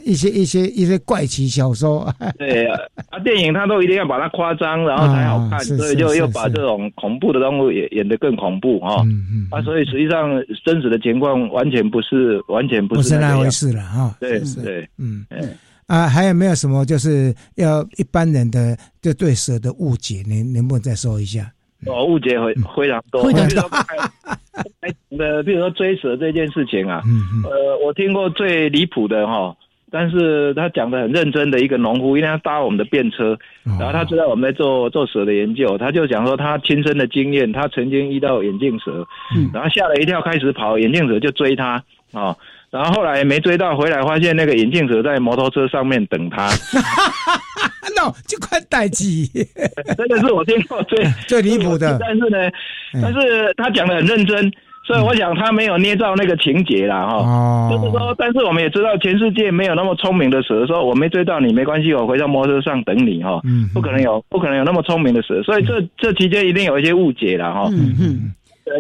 [0.04, 2.14] 一些一些一些怪奇小说。
[2.38, 2.78] 对啊，
[3.12, 9.04] 啊，电影他都一定要把它夸张，然后才好看，所以就又把这种恐怖的动物演演得更恐怖哈。
[9.06, 9.48] 嗯嗯。
[9.52, 10.32] 啊，所以实际上
[10.66, 14.16] 真实的情况完全不是，完全不是那回事了哈。
[14.20, 15.58] 对对，嗯嗯。
[15.88, 20.24] 啊，还有没有什么就是要一般人的就对蛇的误解？
[20.26, 21.52] 您能不能再说一下？
[21.86, 23.32] 哦，误解非非常多。
[25.18, 27.04] 的， 比如说追蛇这件事情啊，
[27.44, 29.56] 呃，我听过最离谱的哈，
[29.92, 39.06] 但是他讲的很认真的一个农夫，因为他搭我们的便车，然后他知道我们在做做蛇的研究，他就讲说他亲身的经验，他曾经遇到眼镜蛇，
[39.54, 42.36] 然后吓了一跳，开始跑，眼镜蛇就追他啊。
[42.76, 46.50] 然后后来没追到，回来发现那个眼镜蛇在摩托车上面等他。
[47.96, 49.26] no，就快待机，
[49.98, 51.98] 真的是我听过最最离谱的。
[52.02, 52.38] 但是呢，
[53.02, 54.52] 但是他讲的很认真，
[54.86, 57.70] 所以我想他没有捏造那个情节啦，哈。
[57.72, 60.68] 就是说，但是我们也知道，全世界没有那么聪明的蛇。
[60.68, 63.40] 说我没追到你没关系，我回到摩托车上等你，哈。
[63.46, 63.70] 嗯。
[63.74, 65.42] 不可能有，不可能有那么聪明的蛇。
[65.44, 67.70] 所以这这期间一定有一些误解了，哈。
[67.72, 68.34] 嗯嗯。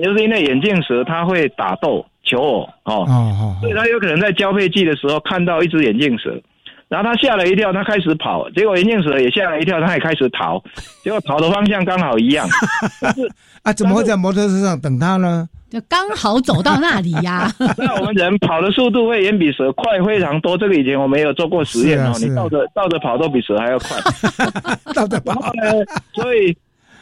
[0.03, 2.05] 就是因为眼镜蛇它会打斗。
[2.25, 6.35] 求偶哦，所以他有可能在交配季的时候看到一只眼镜蛇，
[6.89, 10.61] 然后他吓了一跳，他开始跑，结果眼镜蛇也吓了一跳，他也开始逃，
[11.03, 12.47] 结果跑的方向刚好一样。
[13.01, 13.29] 但是
[13.63, 15.47] 啊，怎么会在摩托车上等他呢？
[15.67, 17.51] 就刚好走到那里呀。
[17.77, 22.13] 那我们人跑的速度会远比蛇快非常多，这个以前我们有做过实验哦。
[22.19, 23.97] 你倒着倒着跑都比蛇还要快。
[24.93, 25.73] 倒着跑呢，
[26.13, 26.55] 所以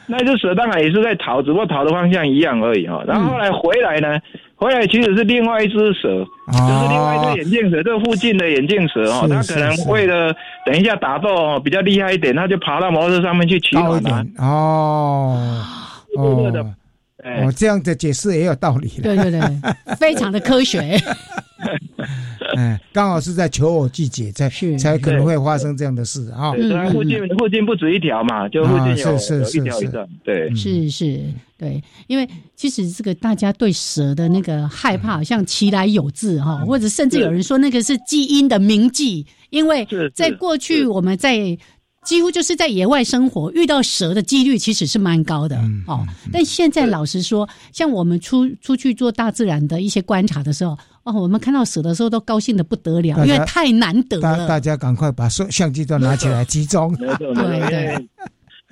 [0.08, 3.04] 那只蛇当然也是在逃，只不过逃的方向一样而已哦。
[3.06, 4.18] 然后后来回来呢，
[4.56, 10.34] 回来其实是另外一只蛇，就是另外一只眼镜蛇，这附近的眼镜蛇哦，它可能为了
[10.66, 14.26] 等一下打斗哦比较厉害一点，它就爬到摩托车上面去取暖了。
[14.38, 15.38] 哦
[16.18, 16.64] 哦。
[17.26, 18.90] 哦，这样的解释也有道理。
[19.02, 19.42] 对对对，
[19.98, 20.98] 非常的科学。
[22.56, 26.52] 嗯， 刚好是在求偶季节，在才可能会发生这样的事啊。
[26.54, 30.08] 对，附近附近不止一条嘛，就附近有有一条一个。
[30.24, 31.20] 对，是是，
[31.58, 41.58] 对，因为其实这个大家对蛇的那个害怕，像其来有自哈，或者甚至有人说那个是基因的铭记，因为在过去我们在。
[42.04, 46.06] 几乎就是在野外生活，遇到蛇的几率其实是蛮高的哦。
[46.32, 54.48] 但现在老实说，像我们出出去做大自然的一些观察的时候，哦，我们看到蛇的时候都高兴的不得了，因为太难得了。
[54.48, 56.96] 大家赶快把相相机都拿起来集中。
[56.96, 58.10] 对对。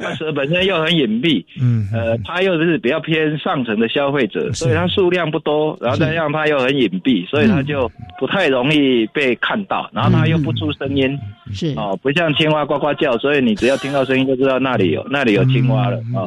[0.03, 7.89] 那蛇本身又很隐蔽，嗯，呃，它又是比较偏上层的消费者，所以它数量不多，然后再让它又很隐蔽，所以它就
[8.19, 11.17] 不太容易被看到，然后它又不出声音，
[11.53, 16.25] 是哦，不像青蛙呱呱叫，所以你只要听到声音就知道那里有那里有青蛙了啊。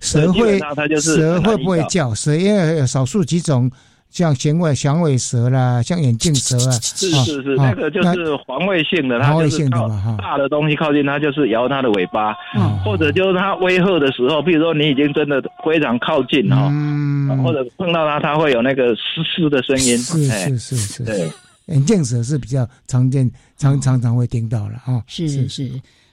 [0.00, 0.58] 蛇会，
[1.00, 2.14] 蛇会不会叫？
[2.14, 3.70] 蛇因为有少数几种。
[4.10, 12.34] 像响尾响尾蛇啦，像眼镜蛇啊，是是是，那个就是防卫性的，它就是靠大的东西靠近它，就是摇它的尾巴，
[12.84, 16.70] 或者就是它威吓的时候，比如说你已经真的非常靠近哈，
[17.44, 21.30] 或者碰到它，它会有那个嘶嘶的声音，是是是是，对，
[21.66, 25.48] 眼镜蛇是比较常见，常常常会听到了哈，是。
[25.48, 25.70] 是。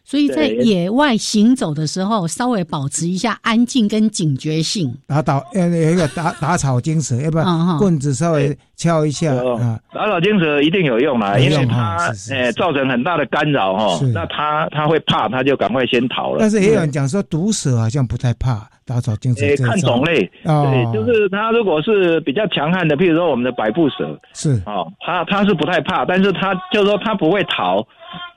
[0.07, 4.95] 所以在野外行走的时候，稍微保持一下安静跟警觉性。
[5.07, 9.79] 打倒呃有一个打打草惊蛇，要不然棍子稍微敲一下啊。
[9.93, 11.97] 打草惊蛇一定有用啦，因为它
[12.29, 13.99] 诶造成很大的干扰哈。
[14.13, 16.37] 那它它会怕，它就赶快先逃了。
[16.39, 19.45] 但是也有人讲说，毒蛇好像不太怕打草惊蛇。
[19.45, 27.85] 诶，看种类，对，就是它如果是比较强悍的，譬如说我们的百步蛇，是哦，它它是不太怕，但是它就是说它不会逃。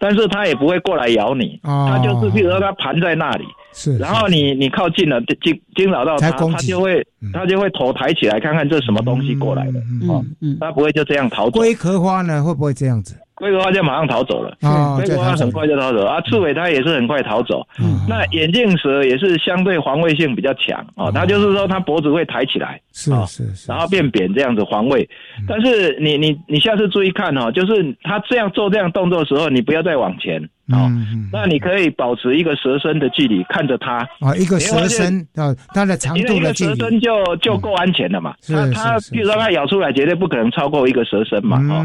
[0.01, 3.45] 但是它也不会过来咬你，它就是，譬如说它盘在那里，
[3.79, 10.25] 是，然后你你靠近了，惊惊扰到它，它就会它就会头抬起来看看这什么东西过来的，哦，
[10.59, 11.61] 它不会就这样逃走。
[11.61, 13.17] 龟壳花呢会不会这样子？
[13.37, 14.57] 龟壳花就马上逃走了，
[14.97, 16.21] 龟壳花很快就逃走啊。
[16.23, 17.65] 刺猬它也是很快逃走。
[18.09, 25.09] 那眼镜蛇也是相对防卫性比较强哦，它就是说它脖子会抬起来，是是是，然后变扁这样子防卫。
[25.47, 30.43] 但是你你你下次注意看哦，就是它这样做这样动作的时候，你不要再往前
[30.73, 30.91] 哦。
[31.31, 38.35] 那你可以保持一个蛇身的距离，看着它啊，一个蛇身啊，它的长度的距离，蛇身就就够安全了嘛。
[38.49, 41.59] 它它，比如说它咬出来，绝对不可能超过一个蛇身嘛。
[41.59, 41.85] 哦，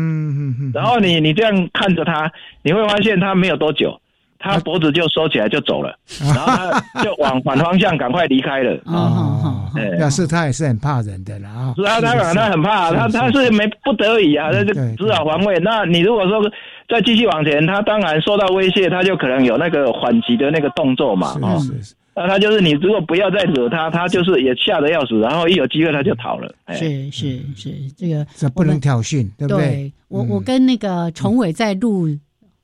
[0.74, 1.34] 然后你你。
[1.34, 2.32] 这样看着它，
[2.62, 4.00] 你会发现它没有多久，
[4.44, 8.78] 它脖子就收起来就走了，然后他就往 反方向赶快离开了。
[8.84, 11.74] 哦，表示他也是很怕人的啦啊。
[11.78, 15.58] 是啊，当然他很怕，他他是没不得已啊，那就只好防卫。
[15.60, 16.42] 那你如果说
[16.90, 21.34] 再继续往前，他当然受到威胁，他就可能有那个缓急的那个动作嘛。
[21.60, 21.96] 是是是。
[22.16, 26.54] 那他就是你，如果不要再惹他，他就是也吓得要死，然后一有机会他就逃了。
[26.74, 29.92] 是是是，这个这不能挑衅，对不对？
[30.10, 32.08] 我我跟那个崇伟在录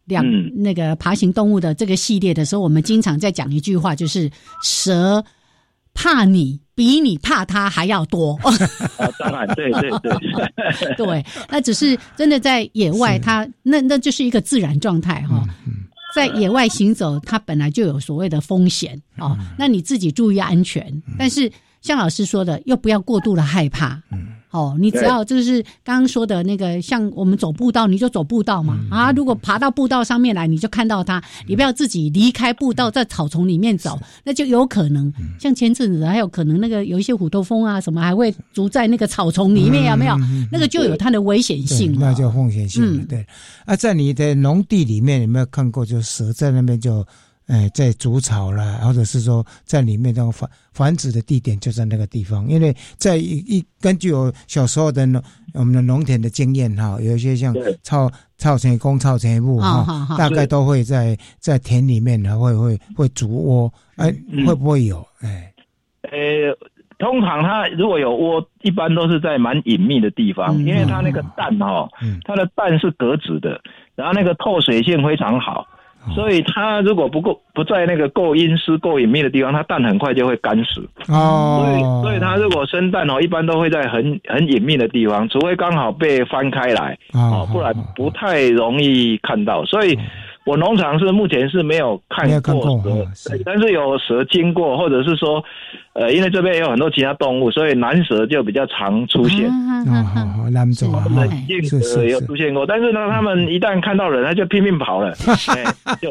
[0.10, 4.30] 两那个爬行动物的这个系列的时候，我们经常在讲一句话，就是
[4.62, 5.24] 蛇
[5.94, 8.38] 怕你比你怕它还要多。
[9.20, 15.48] 当然，对对对， 对，那只是真的在野外，它那那就是一个自然状态哈。
[16.16, 20.92] 在野外行走，它本来就有所谓的风险哦，那你自己注意安全。
[21.20, 21.52] 但是
[21.82, 24.02] 像老师说的，又不要过度的害怕。
[24.12, 28.80] 嗯哦，你只要就是刚刚说的那个，像我们走步道，你就走步道嘛。
[28.90, 40.18] 啊，如果爬到步道上面来，你就看到它，你不要自己离开步道，在草丛里面走，那就有可能像前阵子还有可能那个有一些虎头蜂啊什么，还会住在那个草丛里面，有没有？
[40.52, 43.24] 那个就有它的危险性那就风险性对。
[43.66, 47.06] 啊，在你的农地里面有没有看过，就蛇在那边就？
[47.50, 55.20] 哎，在筑草了，或者是说在里面这种繁繁殖的地点就在那个地方，因为在一一根据我小时候的农
[55.56, 64.14] 我们的农田的经验哈，有一些像草草成公、草成木哈，大概都会在在田里面呢，会会会筑窝，哎，
[64.46, 65.04] 会不会有？
[65.22, 65.52] 哎，
[66.04, 66.56] 呃，
[67.00, 71.90] 通常它如果有窝，一般都是在蛮隐秘的地方，因为它那个蛋哈，
[72.26, 73.60] 它的蛋是格子的，
[73.96, 75.66] 然后那个透水性非常好。
[76.16, 80.88] 所以它如果不够不在那个够阴湿、够隐秘的地方，它蛋很快就会干死。
[81.08, 89.64] 哦，所以所以它如果生蛋哦，一般都会在很很隐秘的地方，除非刚好被翻开来哦，不然不太容易看到。
[89.66, 89.98] 所以。
[90.46, 92.82] 我农场是目前是没有看过
[93.14, 95.44] 蛇，但是有蛇经过，或者是说，
[95.94, 99.48] 呃，因为这边也有很多其他动物，所以南蛇就比较常出现。
[99.50, 100.88] 哦，蓝蛇，
[102.06, 105.14] 有出现过，但是呢，他们一旦看到人，他就拼命跑了。
[106.02, 106.10] 就。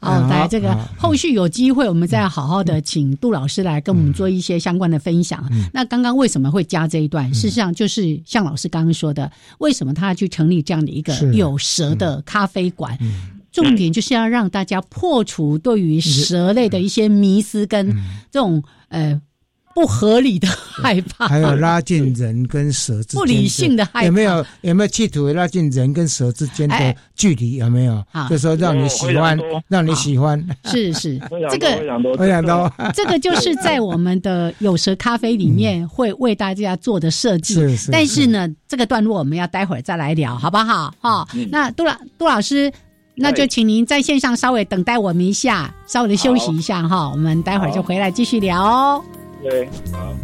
[0.00, 5.44] 哦，来这个后续有机会，我们再好好的请杜老师来跟我们做一些相关的分享。
[5.72, 7.32] 那刚刚为什么会加这一段？
[7.34, 12.98] 事实上就是像老师刚刚说的，为什么他要去成立这样的一个有蛇的咖啡馆？
[13.50, 17.88] 重点就是要让大家破除对于蛇类的一些迷思跟
[18.30, 19.20] 这种呃。
[19.74, 27.56] 不合理的害怕， 还有拉近人跟蛇之间 不理性的害怕，有没有有没有企图拉近人跟蛇之间的距离？
[27.56, 28.02] 有没有？
[28.28, 29.38] 就说让你喜欢，
[29.68, 30.44] 让你喜欢。
[30.66, 31.68] 是是，这个
[32.18, 37.54] 非常多，这个就是在我们的有蛇咖啡里面会为大家做的设计。
[37.54, 37.90] 是是。
[37.90, 40.92] 但是呢，这个段落我们要待会儿再来聊，好不好？
[41.00, 42.72] 哈，那杜老杜老师，
[43.14, 49.04] 那就请您在线上稍微等待我们一下，稍微的休息一下哈，我们待会儿就回来继续聊哦。
[49.42, 50.14] 对，好。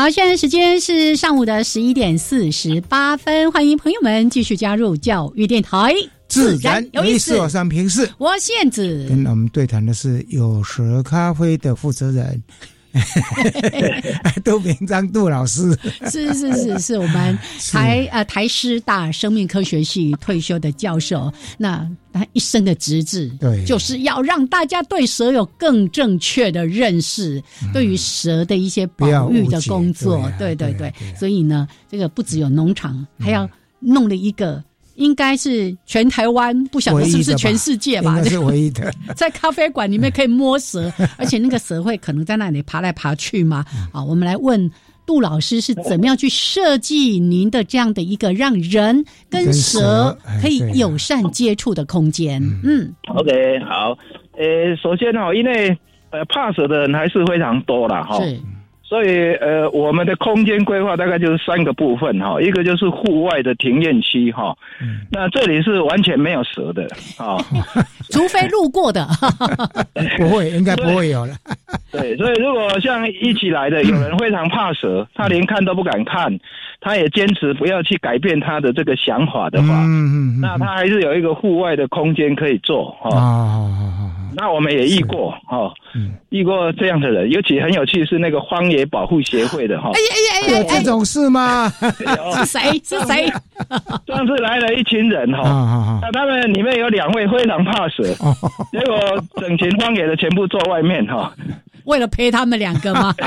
[0.00, 5.94] 好，现在时间是上午的十一点四十八分，欢迎朋友们继续加入教育电台，
[6.26, 7.36] 自然有意思。
[7.36, 12.42] 我上平四，我现子跟我们对谈的是有时咖啡的负责人。
[14.44, 15.76] 杜明章杜老师。
[16.10, 17.38] 是是是是我们
[17.72, 23.64] 台呃台师大生命科学系退休的教授，那他一生的职责对。
[23.64, 34.62] 就是要让大家对蛇有更正确的认识，对于蛇的一些保育的工作，对对对，所以呢，这个不只有农场，还要弄了一个。
[35.00, 38.22] 应该是全台湾，不晓得是不是全世界吧？
[38.22, 43.64] 是唯一的， 在咖啡馆里面可以摸蛇， 而且那个蛇会可能在那里爬来爬去嘛。
[43.92, 44.70] 啊，我们来问
[45.06, 52.40] 杜老师是怎么样去设计您的这样的一个让人跟蛇可以友善接触的空间？
[52.62, 53.96] 嗯，OK，好，
[54.36, 55.76] 呃，首先哦，因为
[56.10, 58.18] 呃怕蛇的人还是非常多了哈，
[58.90, 64.52] 所以，呃，我们的空间规划大概就是三个部分哈，一个就是户外的庭院区哈，
[65.12, 66.82] 那这里是完全没有蛇的
[67.16, 67.38] 啊，
[68.10, 69.06] 除非路过的，
[70.18, 71.32] 不会，应该不会有了。
[71.92, 76.36] 对，所以如果像一起来的有人非常怕蛇，他连看都不敢看，
[76.80, 79.84] 他也坚持不要去改变他的这个想法的话，
[80.42, 83.08] 那他还是有一个户外的空间可以做哈。
[84.36, 85.72] 那我们也遇过哈，
[86.30, 89.90] 遇过这样的人，尤其很有趣是那个荒野保护协会的哈。
[89.94, 91.68] 哎呀哎呀，有这种事吗？
[91.68, 92.60] 是谁？
[92.84, 93.26] 是谁？
[94.06, 98.02] 上次来了一群人哈，那他们里面有两位非常怕蛇，
[98.72, 98.98] 结果
[99.36, 101.32] 整群荒野的全部坐外面哈。
[101.84, 103.14] 为了陪他们两个吗？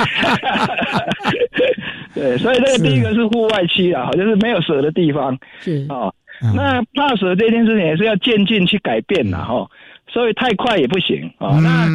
[2.14, 5.38] 对，所以这个第一个是户外区啊，就是没有蛇的地方。
[5.60, 6.12] 是啊，
[6.56, 9.68] 那怕蛇这件事情也是要渐进去改变的哈。
[10.14, 11.60] 所以太快也不行啊。
[11.60, 11.90] 那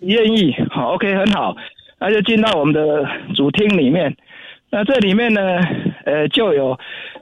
[0.00, 1.56] 愿意好，OK，很好，
[1.98, 4.14] 那就进到我们的主厅里面。
[4.70, 5.40] 那这里面呢，
[6.04, 6.78] 呃，就有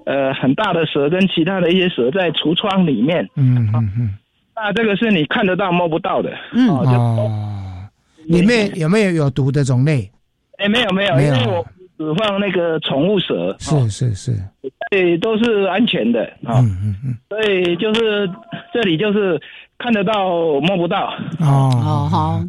[0.06, 3.28] 呃很大的蛇跟其他的一些蛇在橱窗里面。
[3.36, 4.18] 嗯嗯嗯。
[4.54, 6.36] 那这个是你看得到摸不到的。
[6.52, 7.88] 嗯哦。
[8.26, 10.10] 里面有没有有毒的种类？
[10.58, 11.66] 哎，没有没有，因为我
[12.00, 13.54] 只放那个宠物蛇。
[13.58, 14.32] 是是是。
[14.90, 16.58] 对，都是安全的啊。
[16.60, 17.14] 嗯嗯嗯。
[17.28, 18.26] 所以就是
[18.72, 19.38] 这里就是
[19.78, 20.30] 看得到
[20.62, 21.12] 摸不到。
[21.40, 22.40] 哦哦好，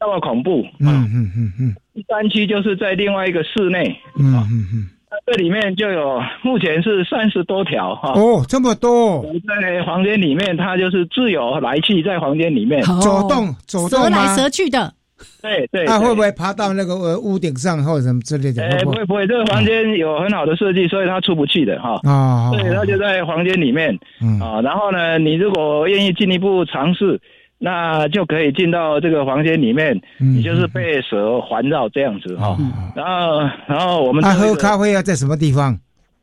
[0.00, 0.64] 那么恐怖。
[0.78, 1.74] 嗯嗯嗯嗯。
[1.92, 3.98] 第三区就是在另外一个室内。
[4.16, 4.88] 嗯嗯嗯。
[5.26, 8.12] 这里面就有目前是三十多条哈。
[8.12, 9.24] 哦，这么多。
[9.46, 14.94] 在房间里面，它就是自由来去，在房间里面走动走动蛇来蛇去的。
[15.42, 18.62] 对对，他会不会爬到那个呃屋顶上或者什么之类的？
[18.62, 22.00] 哎，不会不会，这个房间有很好的设计，所以他出不去的哈。
[22.04, 23.98] 啊，对，他就在房间里面。
[24.20, 27.20] 嗯啊，然后呢，你如果愿意进一步尝试，
[27.58, 32.56] 那就可以进到这个房间里面，你就是被蛇环绕这样子哈。
[32.94, 35.78] 然后然后我们他喝咖啡要在什么地方？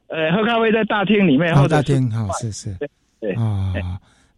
[0.07, 2.75] 呃，喝咖啡在大厅里面，或大厅哈，是是。
[3.19, 3.73] 对啊，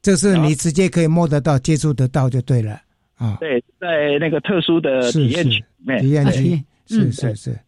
[0.01, 2.79] 这是你直接可以摸得到、接触得到就对了。
[3.19, 7.59] 啊，对，在那个特殊的体验区里面，体验区是是是，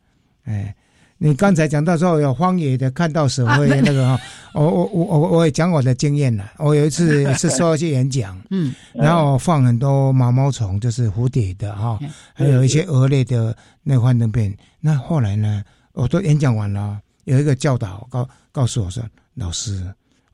[0.46, 0.74] 哎，
[1.18, 4.24] 你刚才讲到说有荒野的看到蛇会那个哈，
[4.54, 12.00] 我我我我我也讲我的经验了，我有一次 是说一些演讲，嗯，然后放很多毛毛虫，就是蝴蝶的哈，
[12.34, 19.04] 还有一些蛾类的那幻灯片，那后来呢，我都演讲完了，有一个教导告告诉我说，
[19.36, 19.86] 老师。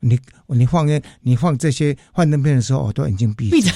[0.08, 0.88] 你你放
[1.22, 3.72] 你放这些幻灯片的时候，我都眼睛闭着，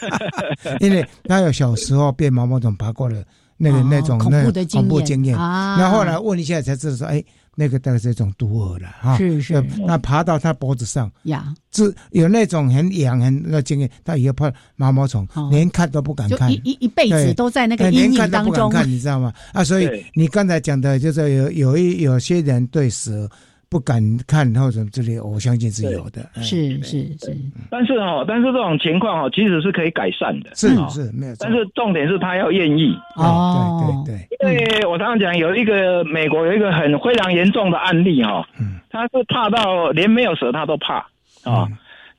[0.80, 3.22] 因为他有小时候被毛毛虫爬过了
[3.56, 5.36] 那个那种那恐怖经验。
[5.36, 7.22] 那后来问一下才知道说，哎，
[7.54, 9.16] 那个大概是一种毒蛾了哈。
[9.16, 9.64] 是是。
[9.86, 18.70] 那爬到他脖子上呀，是有那种很痒很那经验，他以后怕毛毛虫，连看都不敢看，一一一辈子都在那个阴影当中。
[18.70, 19.32] 看你知道吗？
[19.52, 23.28] 啊，所以你刚才讲的就是有有一有些人对蛇。
[23.68, 27.36] 不敢看或者这里，我相信是有的，是是是。
[27.70, 31.34] 但是哈，但是这种情况哈，其实是可以改善的，是是没有。
[31.40, 32.96] 但是重点是他要愿意。
[33.16, 34.64] 哦，对对对。
[34.66, 40.98] 因为我常常讲，有一个美国有一个很非常严重的案例哈，嗯，他是怕到连没有蛇他都怕
[41.44, 41.68] 啊，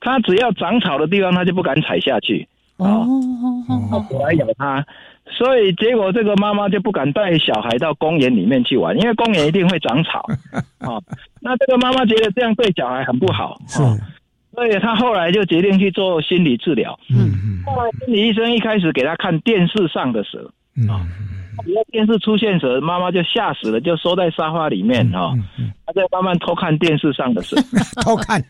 [0.01, 3.07] 他只要长草的地方他就不敢踩下去哦，
[3.89, 4.85] 他不来咬他。
[5.29, 10.25] 所以结果这个妈妈就不敢带小孩到公园里面去玩，因为公园一定会长草
[10.79, 10.97] 啊。
[11.41, 13.81] 那这个妈妈觉得这样对小孩很不好，是。
[14.53, 16.97] 所以她后来就决定去做心理治疗。
[17.09, 17.63] 嗯嗯。
[17.65, 20.51] 后来心理医生一开始给她看电视上的蛇
[20.89, 21.05] 啊，
[21.63, 25.33] 只要电视出现蛇，妈妈就吓死了，就缩在沙发里面啊。
[25.85, 27.55] 她在慢慢偷看电视上的蛇，
[28.01, 28.41] 偷看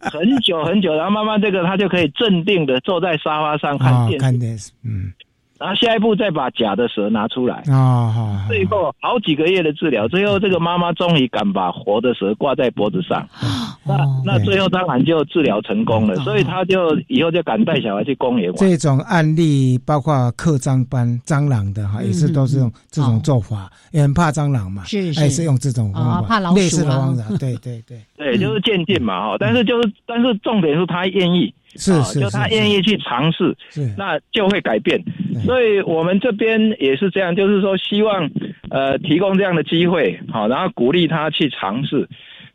[0.00, 4.72] 很久很久，然后慢慢这个她就可以镇定的坐在沙发上看电视看电视。
[4.84, 5.12] 嗯。
[5.58, 8.46] 然后下一步再把假的蛇拿出来啊！
[8.48, 13.28] 最后好几个月的治疗，最后这个妈妈终于敢把活的蛇挂在脖子上。
[13.88, 18.56] 那那最后当然就治疗成功了，所以他就以后就敢带小孩去公园玩。
[18.58, 29.36] 这种案例包括刻蟑斑蟑螂的哈，也是都是用这种做法，也很怕蟑螂嘛，是是，是用这种方法，类似的方法， 对对对对，就是渐进嘛哈。
[29.40, 31.52] 但是就是但是重点是他愿意。
[31.76, 33.54] 是是，就他愿意去尝试，
[33.96, 35.00] 那就会改变。
[35.44, 38.28] 所以我们这边也是这样，就是说希望
[38.70, 42.08] 呃提供这样的机会，好，然后鼓励他去尝试。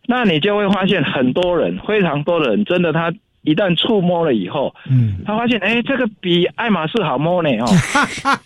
[0.08, 7.68] 那你就会发现很多人，非常多的人，真的他一旦触摸了以后，嗯，他发现哎，这个比爱马仕好摸呢哦，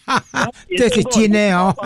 [0.78, 1.74] 这是真的哦。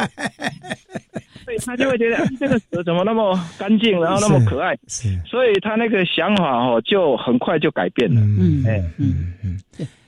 [1.44, 4.78] 对他就会觉得这个蛇怎么那么干净，然后那么可爱，
[5.26, 8.22] 所以他那个想法哦就很快就改变了。
[8.22, 9.58] 嗯，哎，嗯嗯，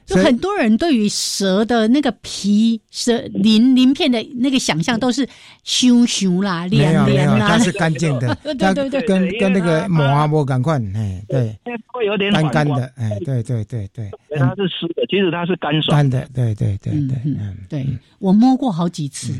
[0.06, 5.28] 就很多人对于蛇的那个皮、蛇鳞鳞片的那个想象都是
[5.64, 11.58] 凶凶啦、连连啦，它是干净的， 对对对，跟跟那个抹啊抹赶快，哎，对，
[11.94, 17.86] 会有点干干的，哎，对对对对，它是湿的，其实它是干爽干的，对对对对，嗯，对
[18.20, 19.34] 我摸过好几次。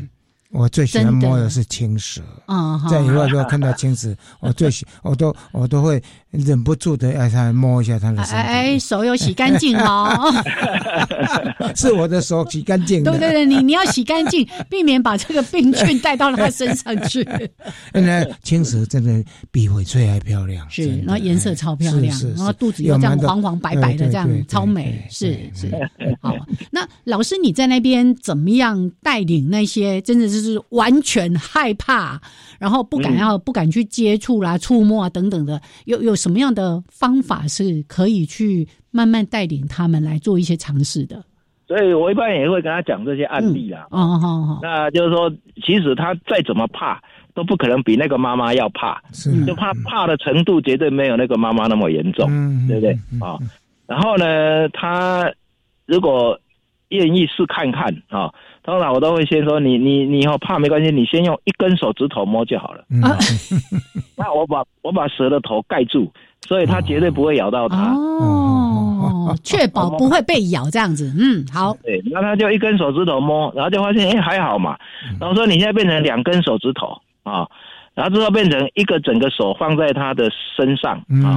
[0.54, 2.22] 我最喜欢摸的是青蛇，
[2.88, 6.00] 在野外如果看到青蛇， 我最喜我都我都会
[6.30, 8.36] 忍不住的要它摸一下它的身体。
[8.36, 10.32] 哎，手要洗干净哦，
[11.74, 13.02] 是我的手洗干净。
[13.02, 17.28] 对对对，你你要洗干净，避免把这个病菌带到它身上去。
[17.92, 25.68] 那青蛇真的比翡翠还漂亮，是，然后颜色超漂亮，然后肚子又这样黄黄白白的，这样超美，是是。
[26.20, 26.32] 好，
[26.70, 30.43] 那老师你在那边怎么样带领那些真的是？
[30.44, 32.20] 是完全害怕，
[32.58, 41.24] 然后不敢要不敢去接触啦、触摸啊等等的，有有什么样的方法是可以去慢慢带领他们来做一些尝试的？
[41.66, 43.86] 所以我一般也会跟他讲这些案例啦。
[43.90, 45.32] 哦，好好，那就是说，
[45.64, 52.28] 其实他再怎么怕，都不可能比那个妈妈要怕，是就怕怕的程度绝对没有那个妈妈那么严重，
[52.68, 52.92] 对不对？
[53.18, 53.38] 啊，
[53.86, 55.32] 然后呢，他
[55.86, 56.38] 如果
[56.90, 58.30] 愿意试看看啊。
[58.64, 62.82] 通常我都会先说你你你以后怕没关系，你先用一根手指头摸就好了。
[64.16, 66.10] 那我把我把蛇的头盖住，
[66.46, 67.92] 所以它绝对不会咬到它。
[67.94, 71.12] 哦，确保不会被咬这样子。
[71.18, 71.76] 嗯，好。
[71.82, 74.78] 对，那他就一根手指头摸，然后就发现哎还好嘛。
[75.20, 77.46] 然后说你现在变成两根手指头啊，
[77.92, 81.36] 然后之后变成一个整个手放在他的身上啊，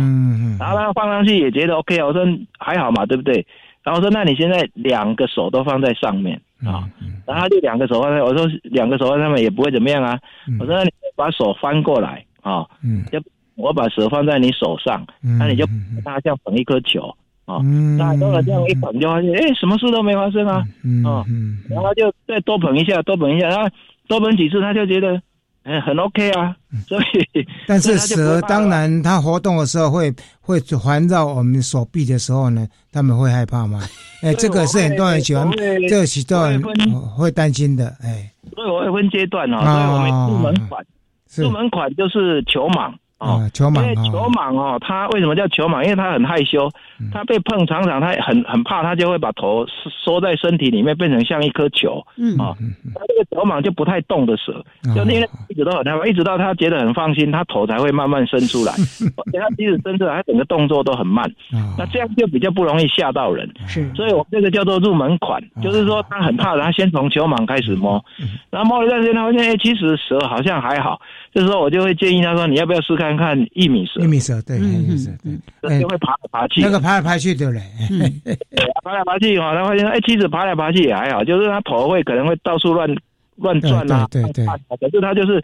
[0.57, 2.25] 然后他放上去也觉得 OK 我说
[2.57, 3.45] 还好嘛，对不对？
[3.83, 6.41] 然后说那你现在两个手都放在上面。
[6.65, 6.89] 啊，
[7.25, 10.19] 然后他就两个手放在，我说两个手放上面也不会怎么样啊。
[10.59, 12.65] 我说那你把手翻过来啊，
[13.11, 13.21] 就
[13.55, 15.65] 我把手放在你手上，那你就
[16.03, 17.13] 它像捧一颗球
[17.45, 17.59] 啊。
[17.97, 20.63] 那多了这样一捧就发现，哎，什么事都没发生啊。
[21.05, 21.25] 啊，
[21.69, 23.69] 然后就再多捧一下，多捧一下，然后
[24.07, 25.21] 多捧几次，他就觉得。
[25.67, 26.55] 哎，很 OK 啊，
[26.87, 33.81] 所以 但是蛇当然它活动的时候会会环绕我们手臂的时候呢，他们会害怕吗？
[34.23, 35.45] 哎，这个是很多人喜欢，
[35.89, 36.63] 这个许多人
[37.17, 38.31] 会担心的，哎。
[38.55, 40.85] 所以我会分阶段哦，所以我们入门款，
[41.35, 42.93] 入门款就是球蟒。
[43.19, 45.83] 哦，球蟒，因为球蟒哦，它为什么叫球蟒？
[45.83, 46.69] 因为它很害羞，
[47.11, 52.05] 它被碰常常它很很怕，它就会把头缩在身体里面，变成像一颗球。
[52.17, 52.55] 嗯啊，
[52.93, 54.63] 它这个球蟒就不太动的蛇，
[54.95, 58.71] 就因为一直都很害怕，一直到它觉得很放心，它头才会慢慢伸出来。
[59.17, 61.27] 而且它即使伸出来，它整个动作都很慢。
[61.77, 63.49] 那这样就比较不容易吓到人。
[63.65, 68.03] 是，所以我们这个叫做入门款，就是说它很怕，它先从球蟒开始摸，
[68.51, 71.01] 然后摸了一段时间，发现哎，其实蛇好像还好。
[71.37, 74.01] 这时候我就会建议他说：“你要不要试看看玉米蛇？
[74.01, 75.11] 玉米蛇，对，玉米蛇，
[75.61, 76.61] 对，就会爬来爬去。
[76.61, 77.61] 那个爬来爬去对嘞，
[78.83, 82.89] 爬来爬去哈，他发现哎，其实爬来爬去也还好，就是他头会可能会到处乱
[83.35, 84.47] 乱转啊，对对。
[84.47, 85.39] 可是他就是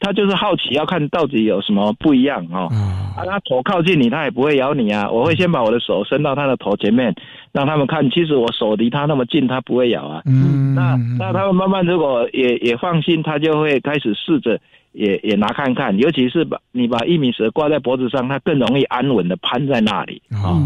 [0.00, 2.66] 他就是好奇，要看到底有什么不一样哦。
[2.72, 5.08] 啊，他头靠近你，他也不会咬你啊。
[5.08, 7.14] 我会先把我的手伸到他的头前面，
[7.52, 10.20] 让他们看，其实我手离他那么近，他不会咬啊。
[10.26, 14.58] 嗯，那那他们慢慢如果也也放心，他就会开始试着。
[14.98, 20.58] 也也拿看看，尤其是把你把一米蛇挂在脖子上，它更容易安稳的攀在那里啊。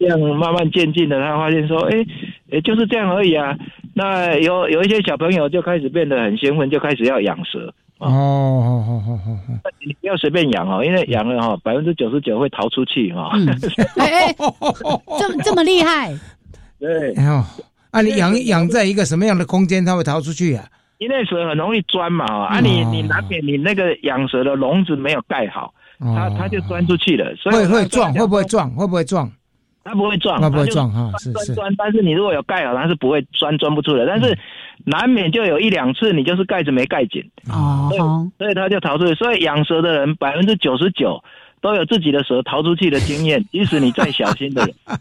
[0.00, 2.04] 这样慢慢渐进的，他发现说，哎，
[2.50, 3.56] 哎，就是这样而已啊。
[3.94, 7.72] 那有有一些小朋友就开始变得很兴奋，就开始要养蛇。
[7.98, 13.30] 哦，好好好好好，你不要随便养哦，因为养了哈，百分之九十九会逃出去哈。
[13.96, 14.34] 哎哎，
[15.20, 16.12] 这这么厉害？
[16.80, 17.14] 对。
[17.14, 17.44] 哎呦，
[17.92, 20.64] 啊，你养养在一个什么样的空间，它会逃出去啊？
[21.02, 27.34] 因为蛇很容易钻嘛，啊，你你难免你那个养蛇的笼子没有盖好，它它就钻出去了。
[27.34, 28.70] 所以会会撞，会不会撞？
[28.70, 29.28] 会不会撞？
[29.84, 31.54] 它不会撞，它不会撞哈，是是。
[31.54, 34.06] 钻，但是你如果有盖好，它是不会钻，钻不出来。
[34.06, 34.38] 但是
[34.84, 37.90] 难免就有一两次，你就是盖子没盖紧，哦，
[38.38, 39.14] 所以它就逃出去。
[39.16, 41.20] 所以养蛇的人百分之九十九。
[41.62, 44.74] 都有自己的蛇逃出去的经验， 即使你再小心的人，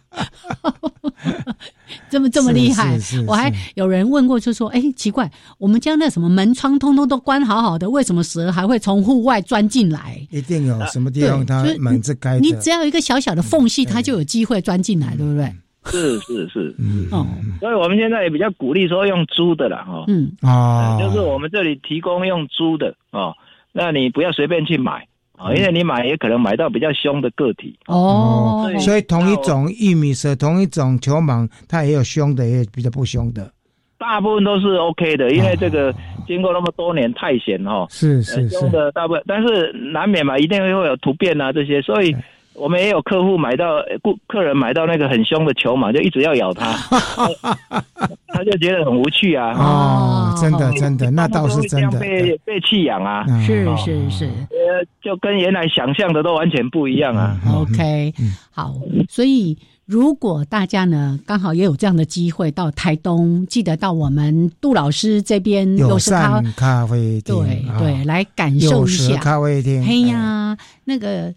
[2.10, 2.98] 这么这么厉害，
[3.28, 15.52] 我还有人问过，就说：“哎，奇怪，我们将那什么门窗通通都关好好的，为什么蛇还会从户外钻进来？”一定有什么地方它门是开，你只要有一个小小的缝隙，它就有机会钻进来，对不对？
[15.86, 17.26] 是是是，嗯哦，
[17.60, 20.32] 所以我们现在也比较鼓励说用租的啦，哈，嗯。
[20.42, 23.34] 啊，就是我们这里提供用租的哦，
[23.72, 25.08] 那你不要随便去买。
[25.42, 27.78] 啊，因为你买也可能买到比较凶的个体。
[27.88, 33.52] 哦，所以同一种玉米蛇，同一种球蟒，它也有凶的，也有比较不凶的。
[33.98, 35.94] 大部分都是 OK 的，因为这个
[36.26, 42.16] 经过那么多年探险哈，是是凶的大部分，但是难免嘛，一定会会有突变啊这些，所以
[42.54, 46.74] 我们也有客户买到顾客人买到那个很凶的球蟒，就一直要咬它，
[48.28, 49.52] 他就觉得很无趣啊。
[49.58, 52.00] 哦，真的真的，那倒是真的。
[52.00, 57.40] 被被弃养啊，是是是，呃，就跟原来想象的都完全不一样啊。
[57.56, 58.14] OK，
[58.52, 58.76] 好，
[59.10, 69.84] 所以如果大家呢刚好也有这样的机会到台东，记得到我们杜老师这边有善咖啡厅，对对，来感受一下咖啡厅。
[69.84, 71.34] 嘿呀，那个。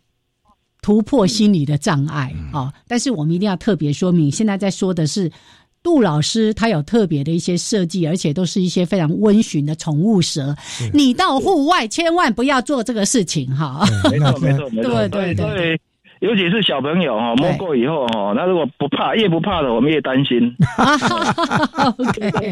[0.84, 2.70] 突破心理的障碍啊！
[2.86, 5.32] 但是我们一定要特别说明，现在在说的是
[5.82, 10.54] 杜老师，他有特别的一些设计，而且都是一些非常温驯的宠物蛇。
[10.92, 13.82] 你到户外千万不要做这个事情哈！
[14.10, 15.80] 没错没错没错，对对对。
[16.24, 20.40] 尤其是小朋友哈，摸过以后哈，那如果不怕，越不怕的，我们越担心。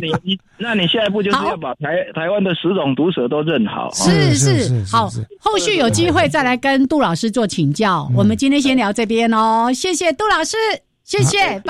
[0.03, 3.91] 你你，那你下一步就是要把台台湾的十种毒蛇都认好。
[3.93, 5.09] 是是好，
[5.41, 8.07] 后续有机会再来跟杜老师做请教。
[8.15, 10.55] 我们今天先聊这边哦，谢谢杜老师，
[11.03, 11.63] 谢谢，拜拜。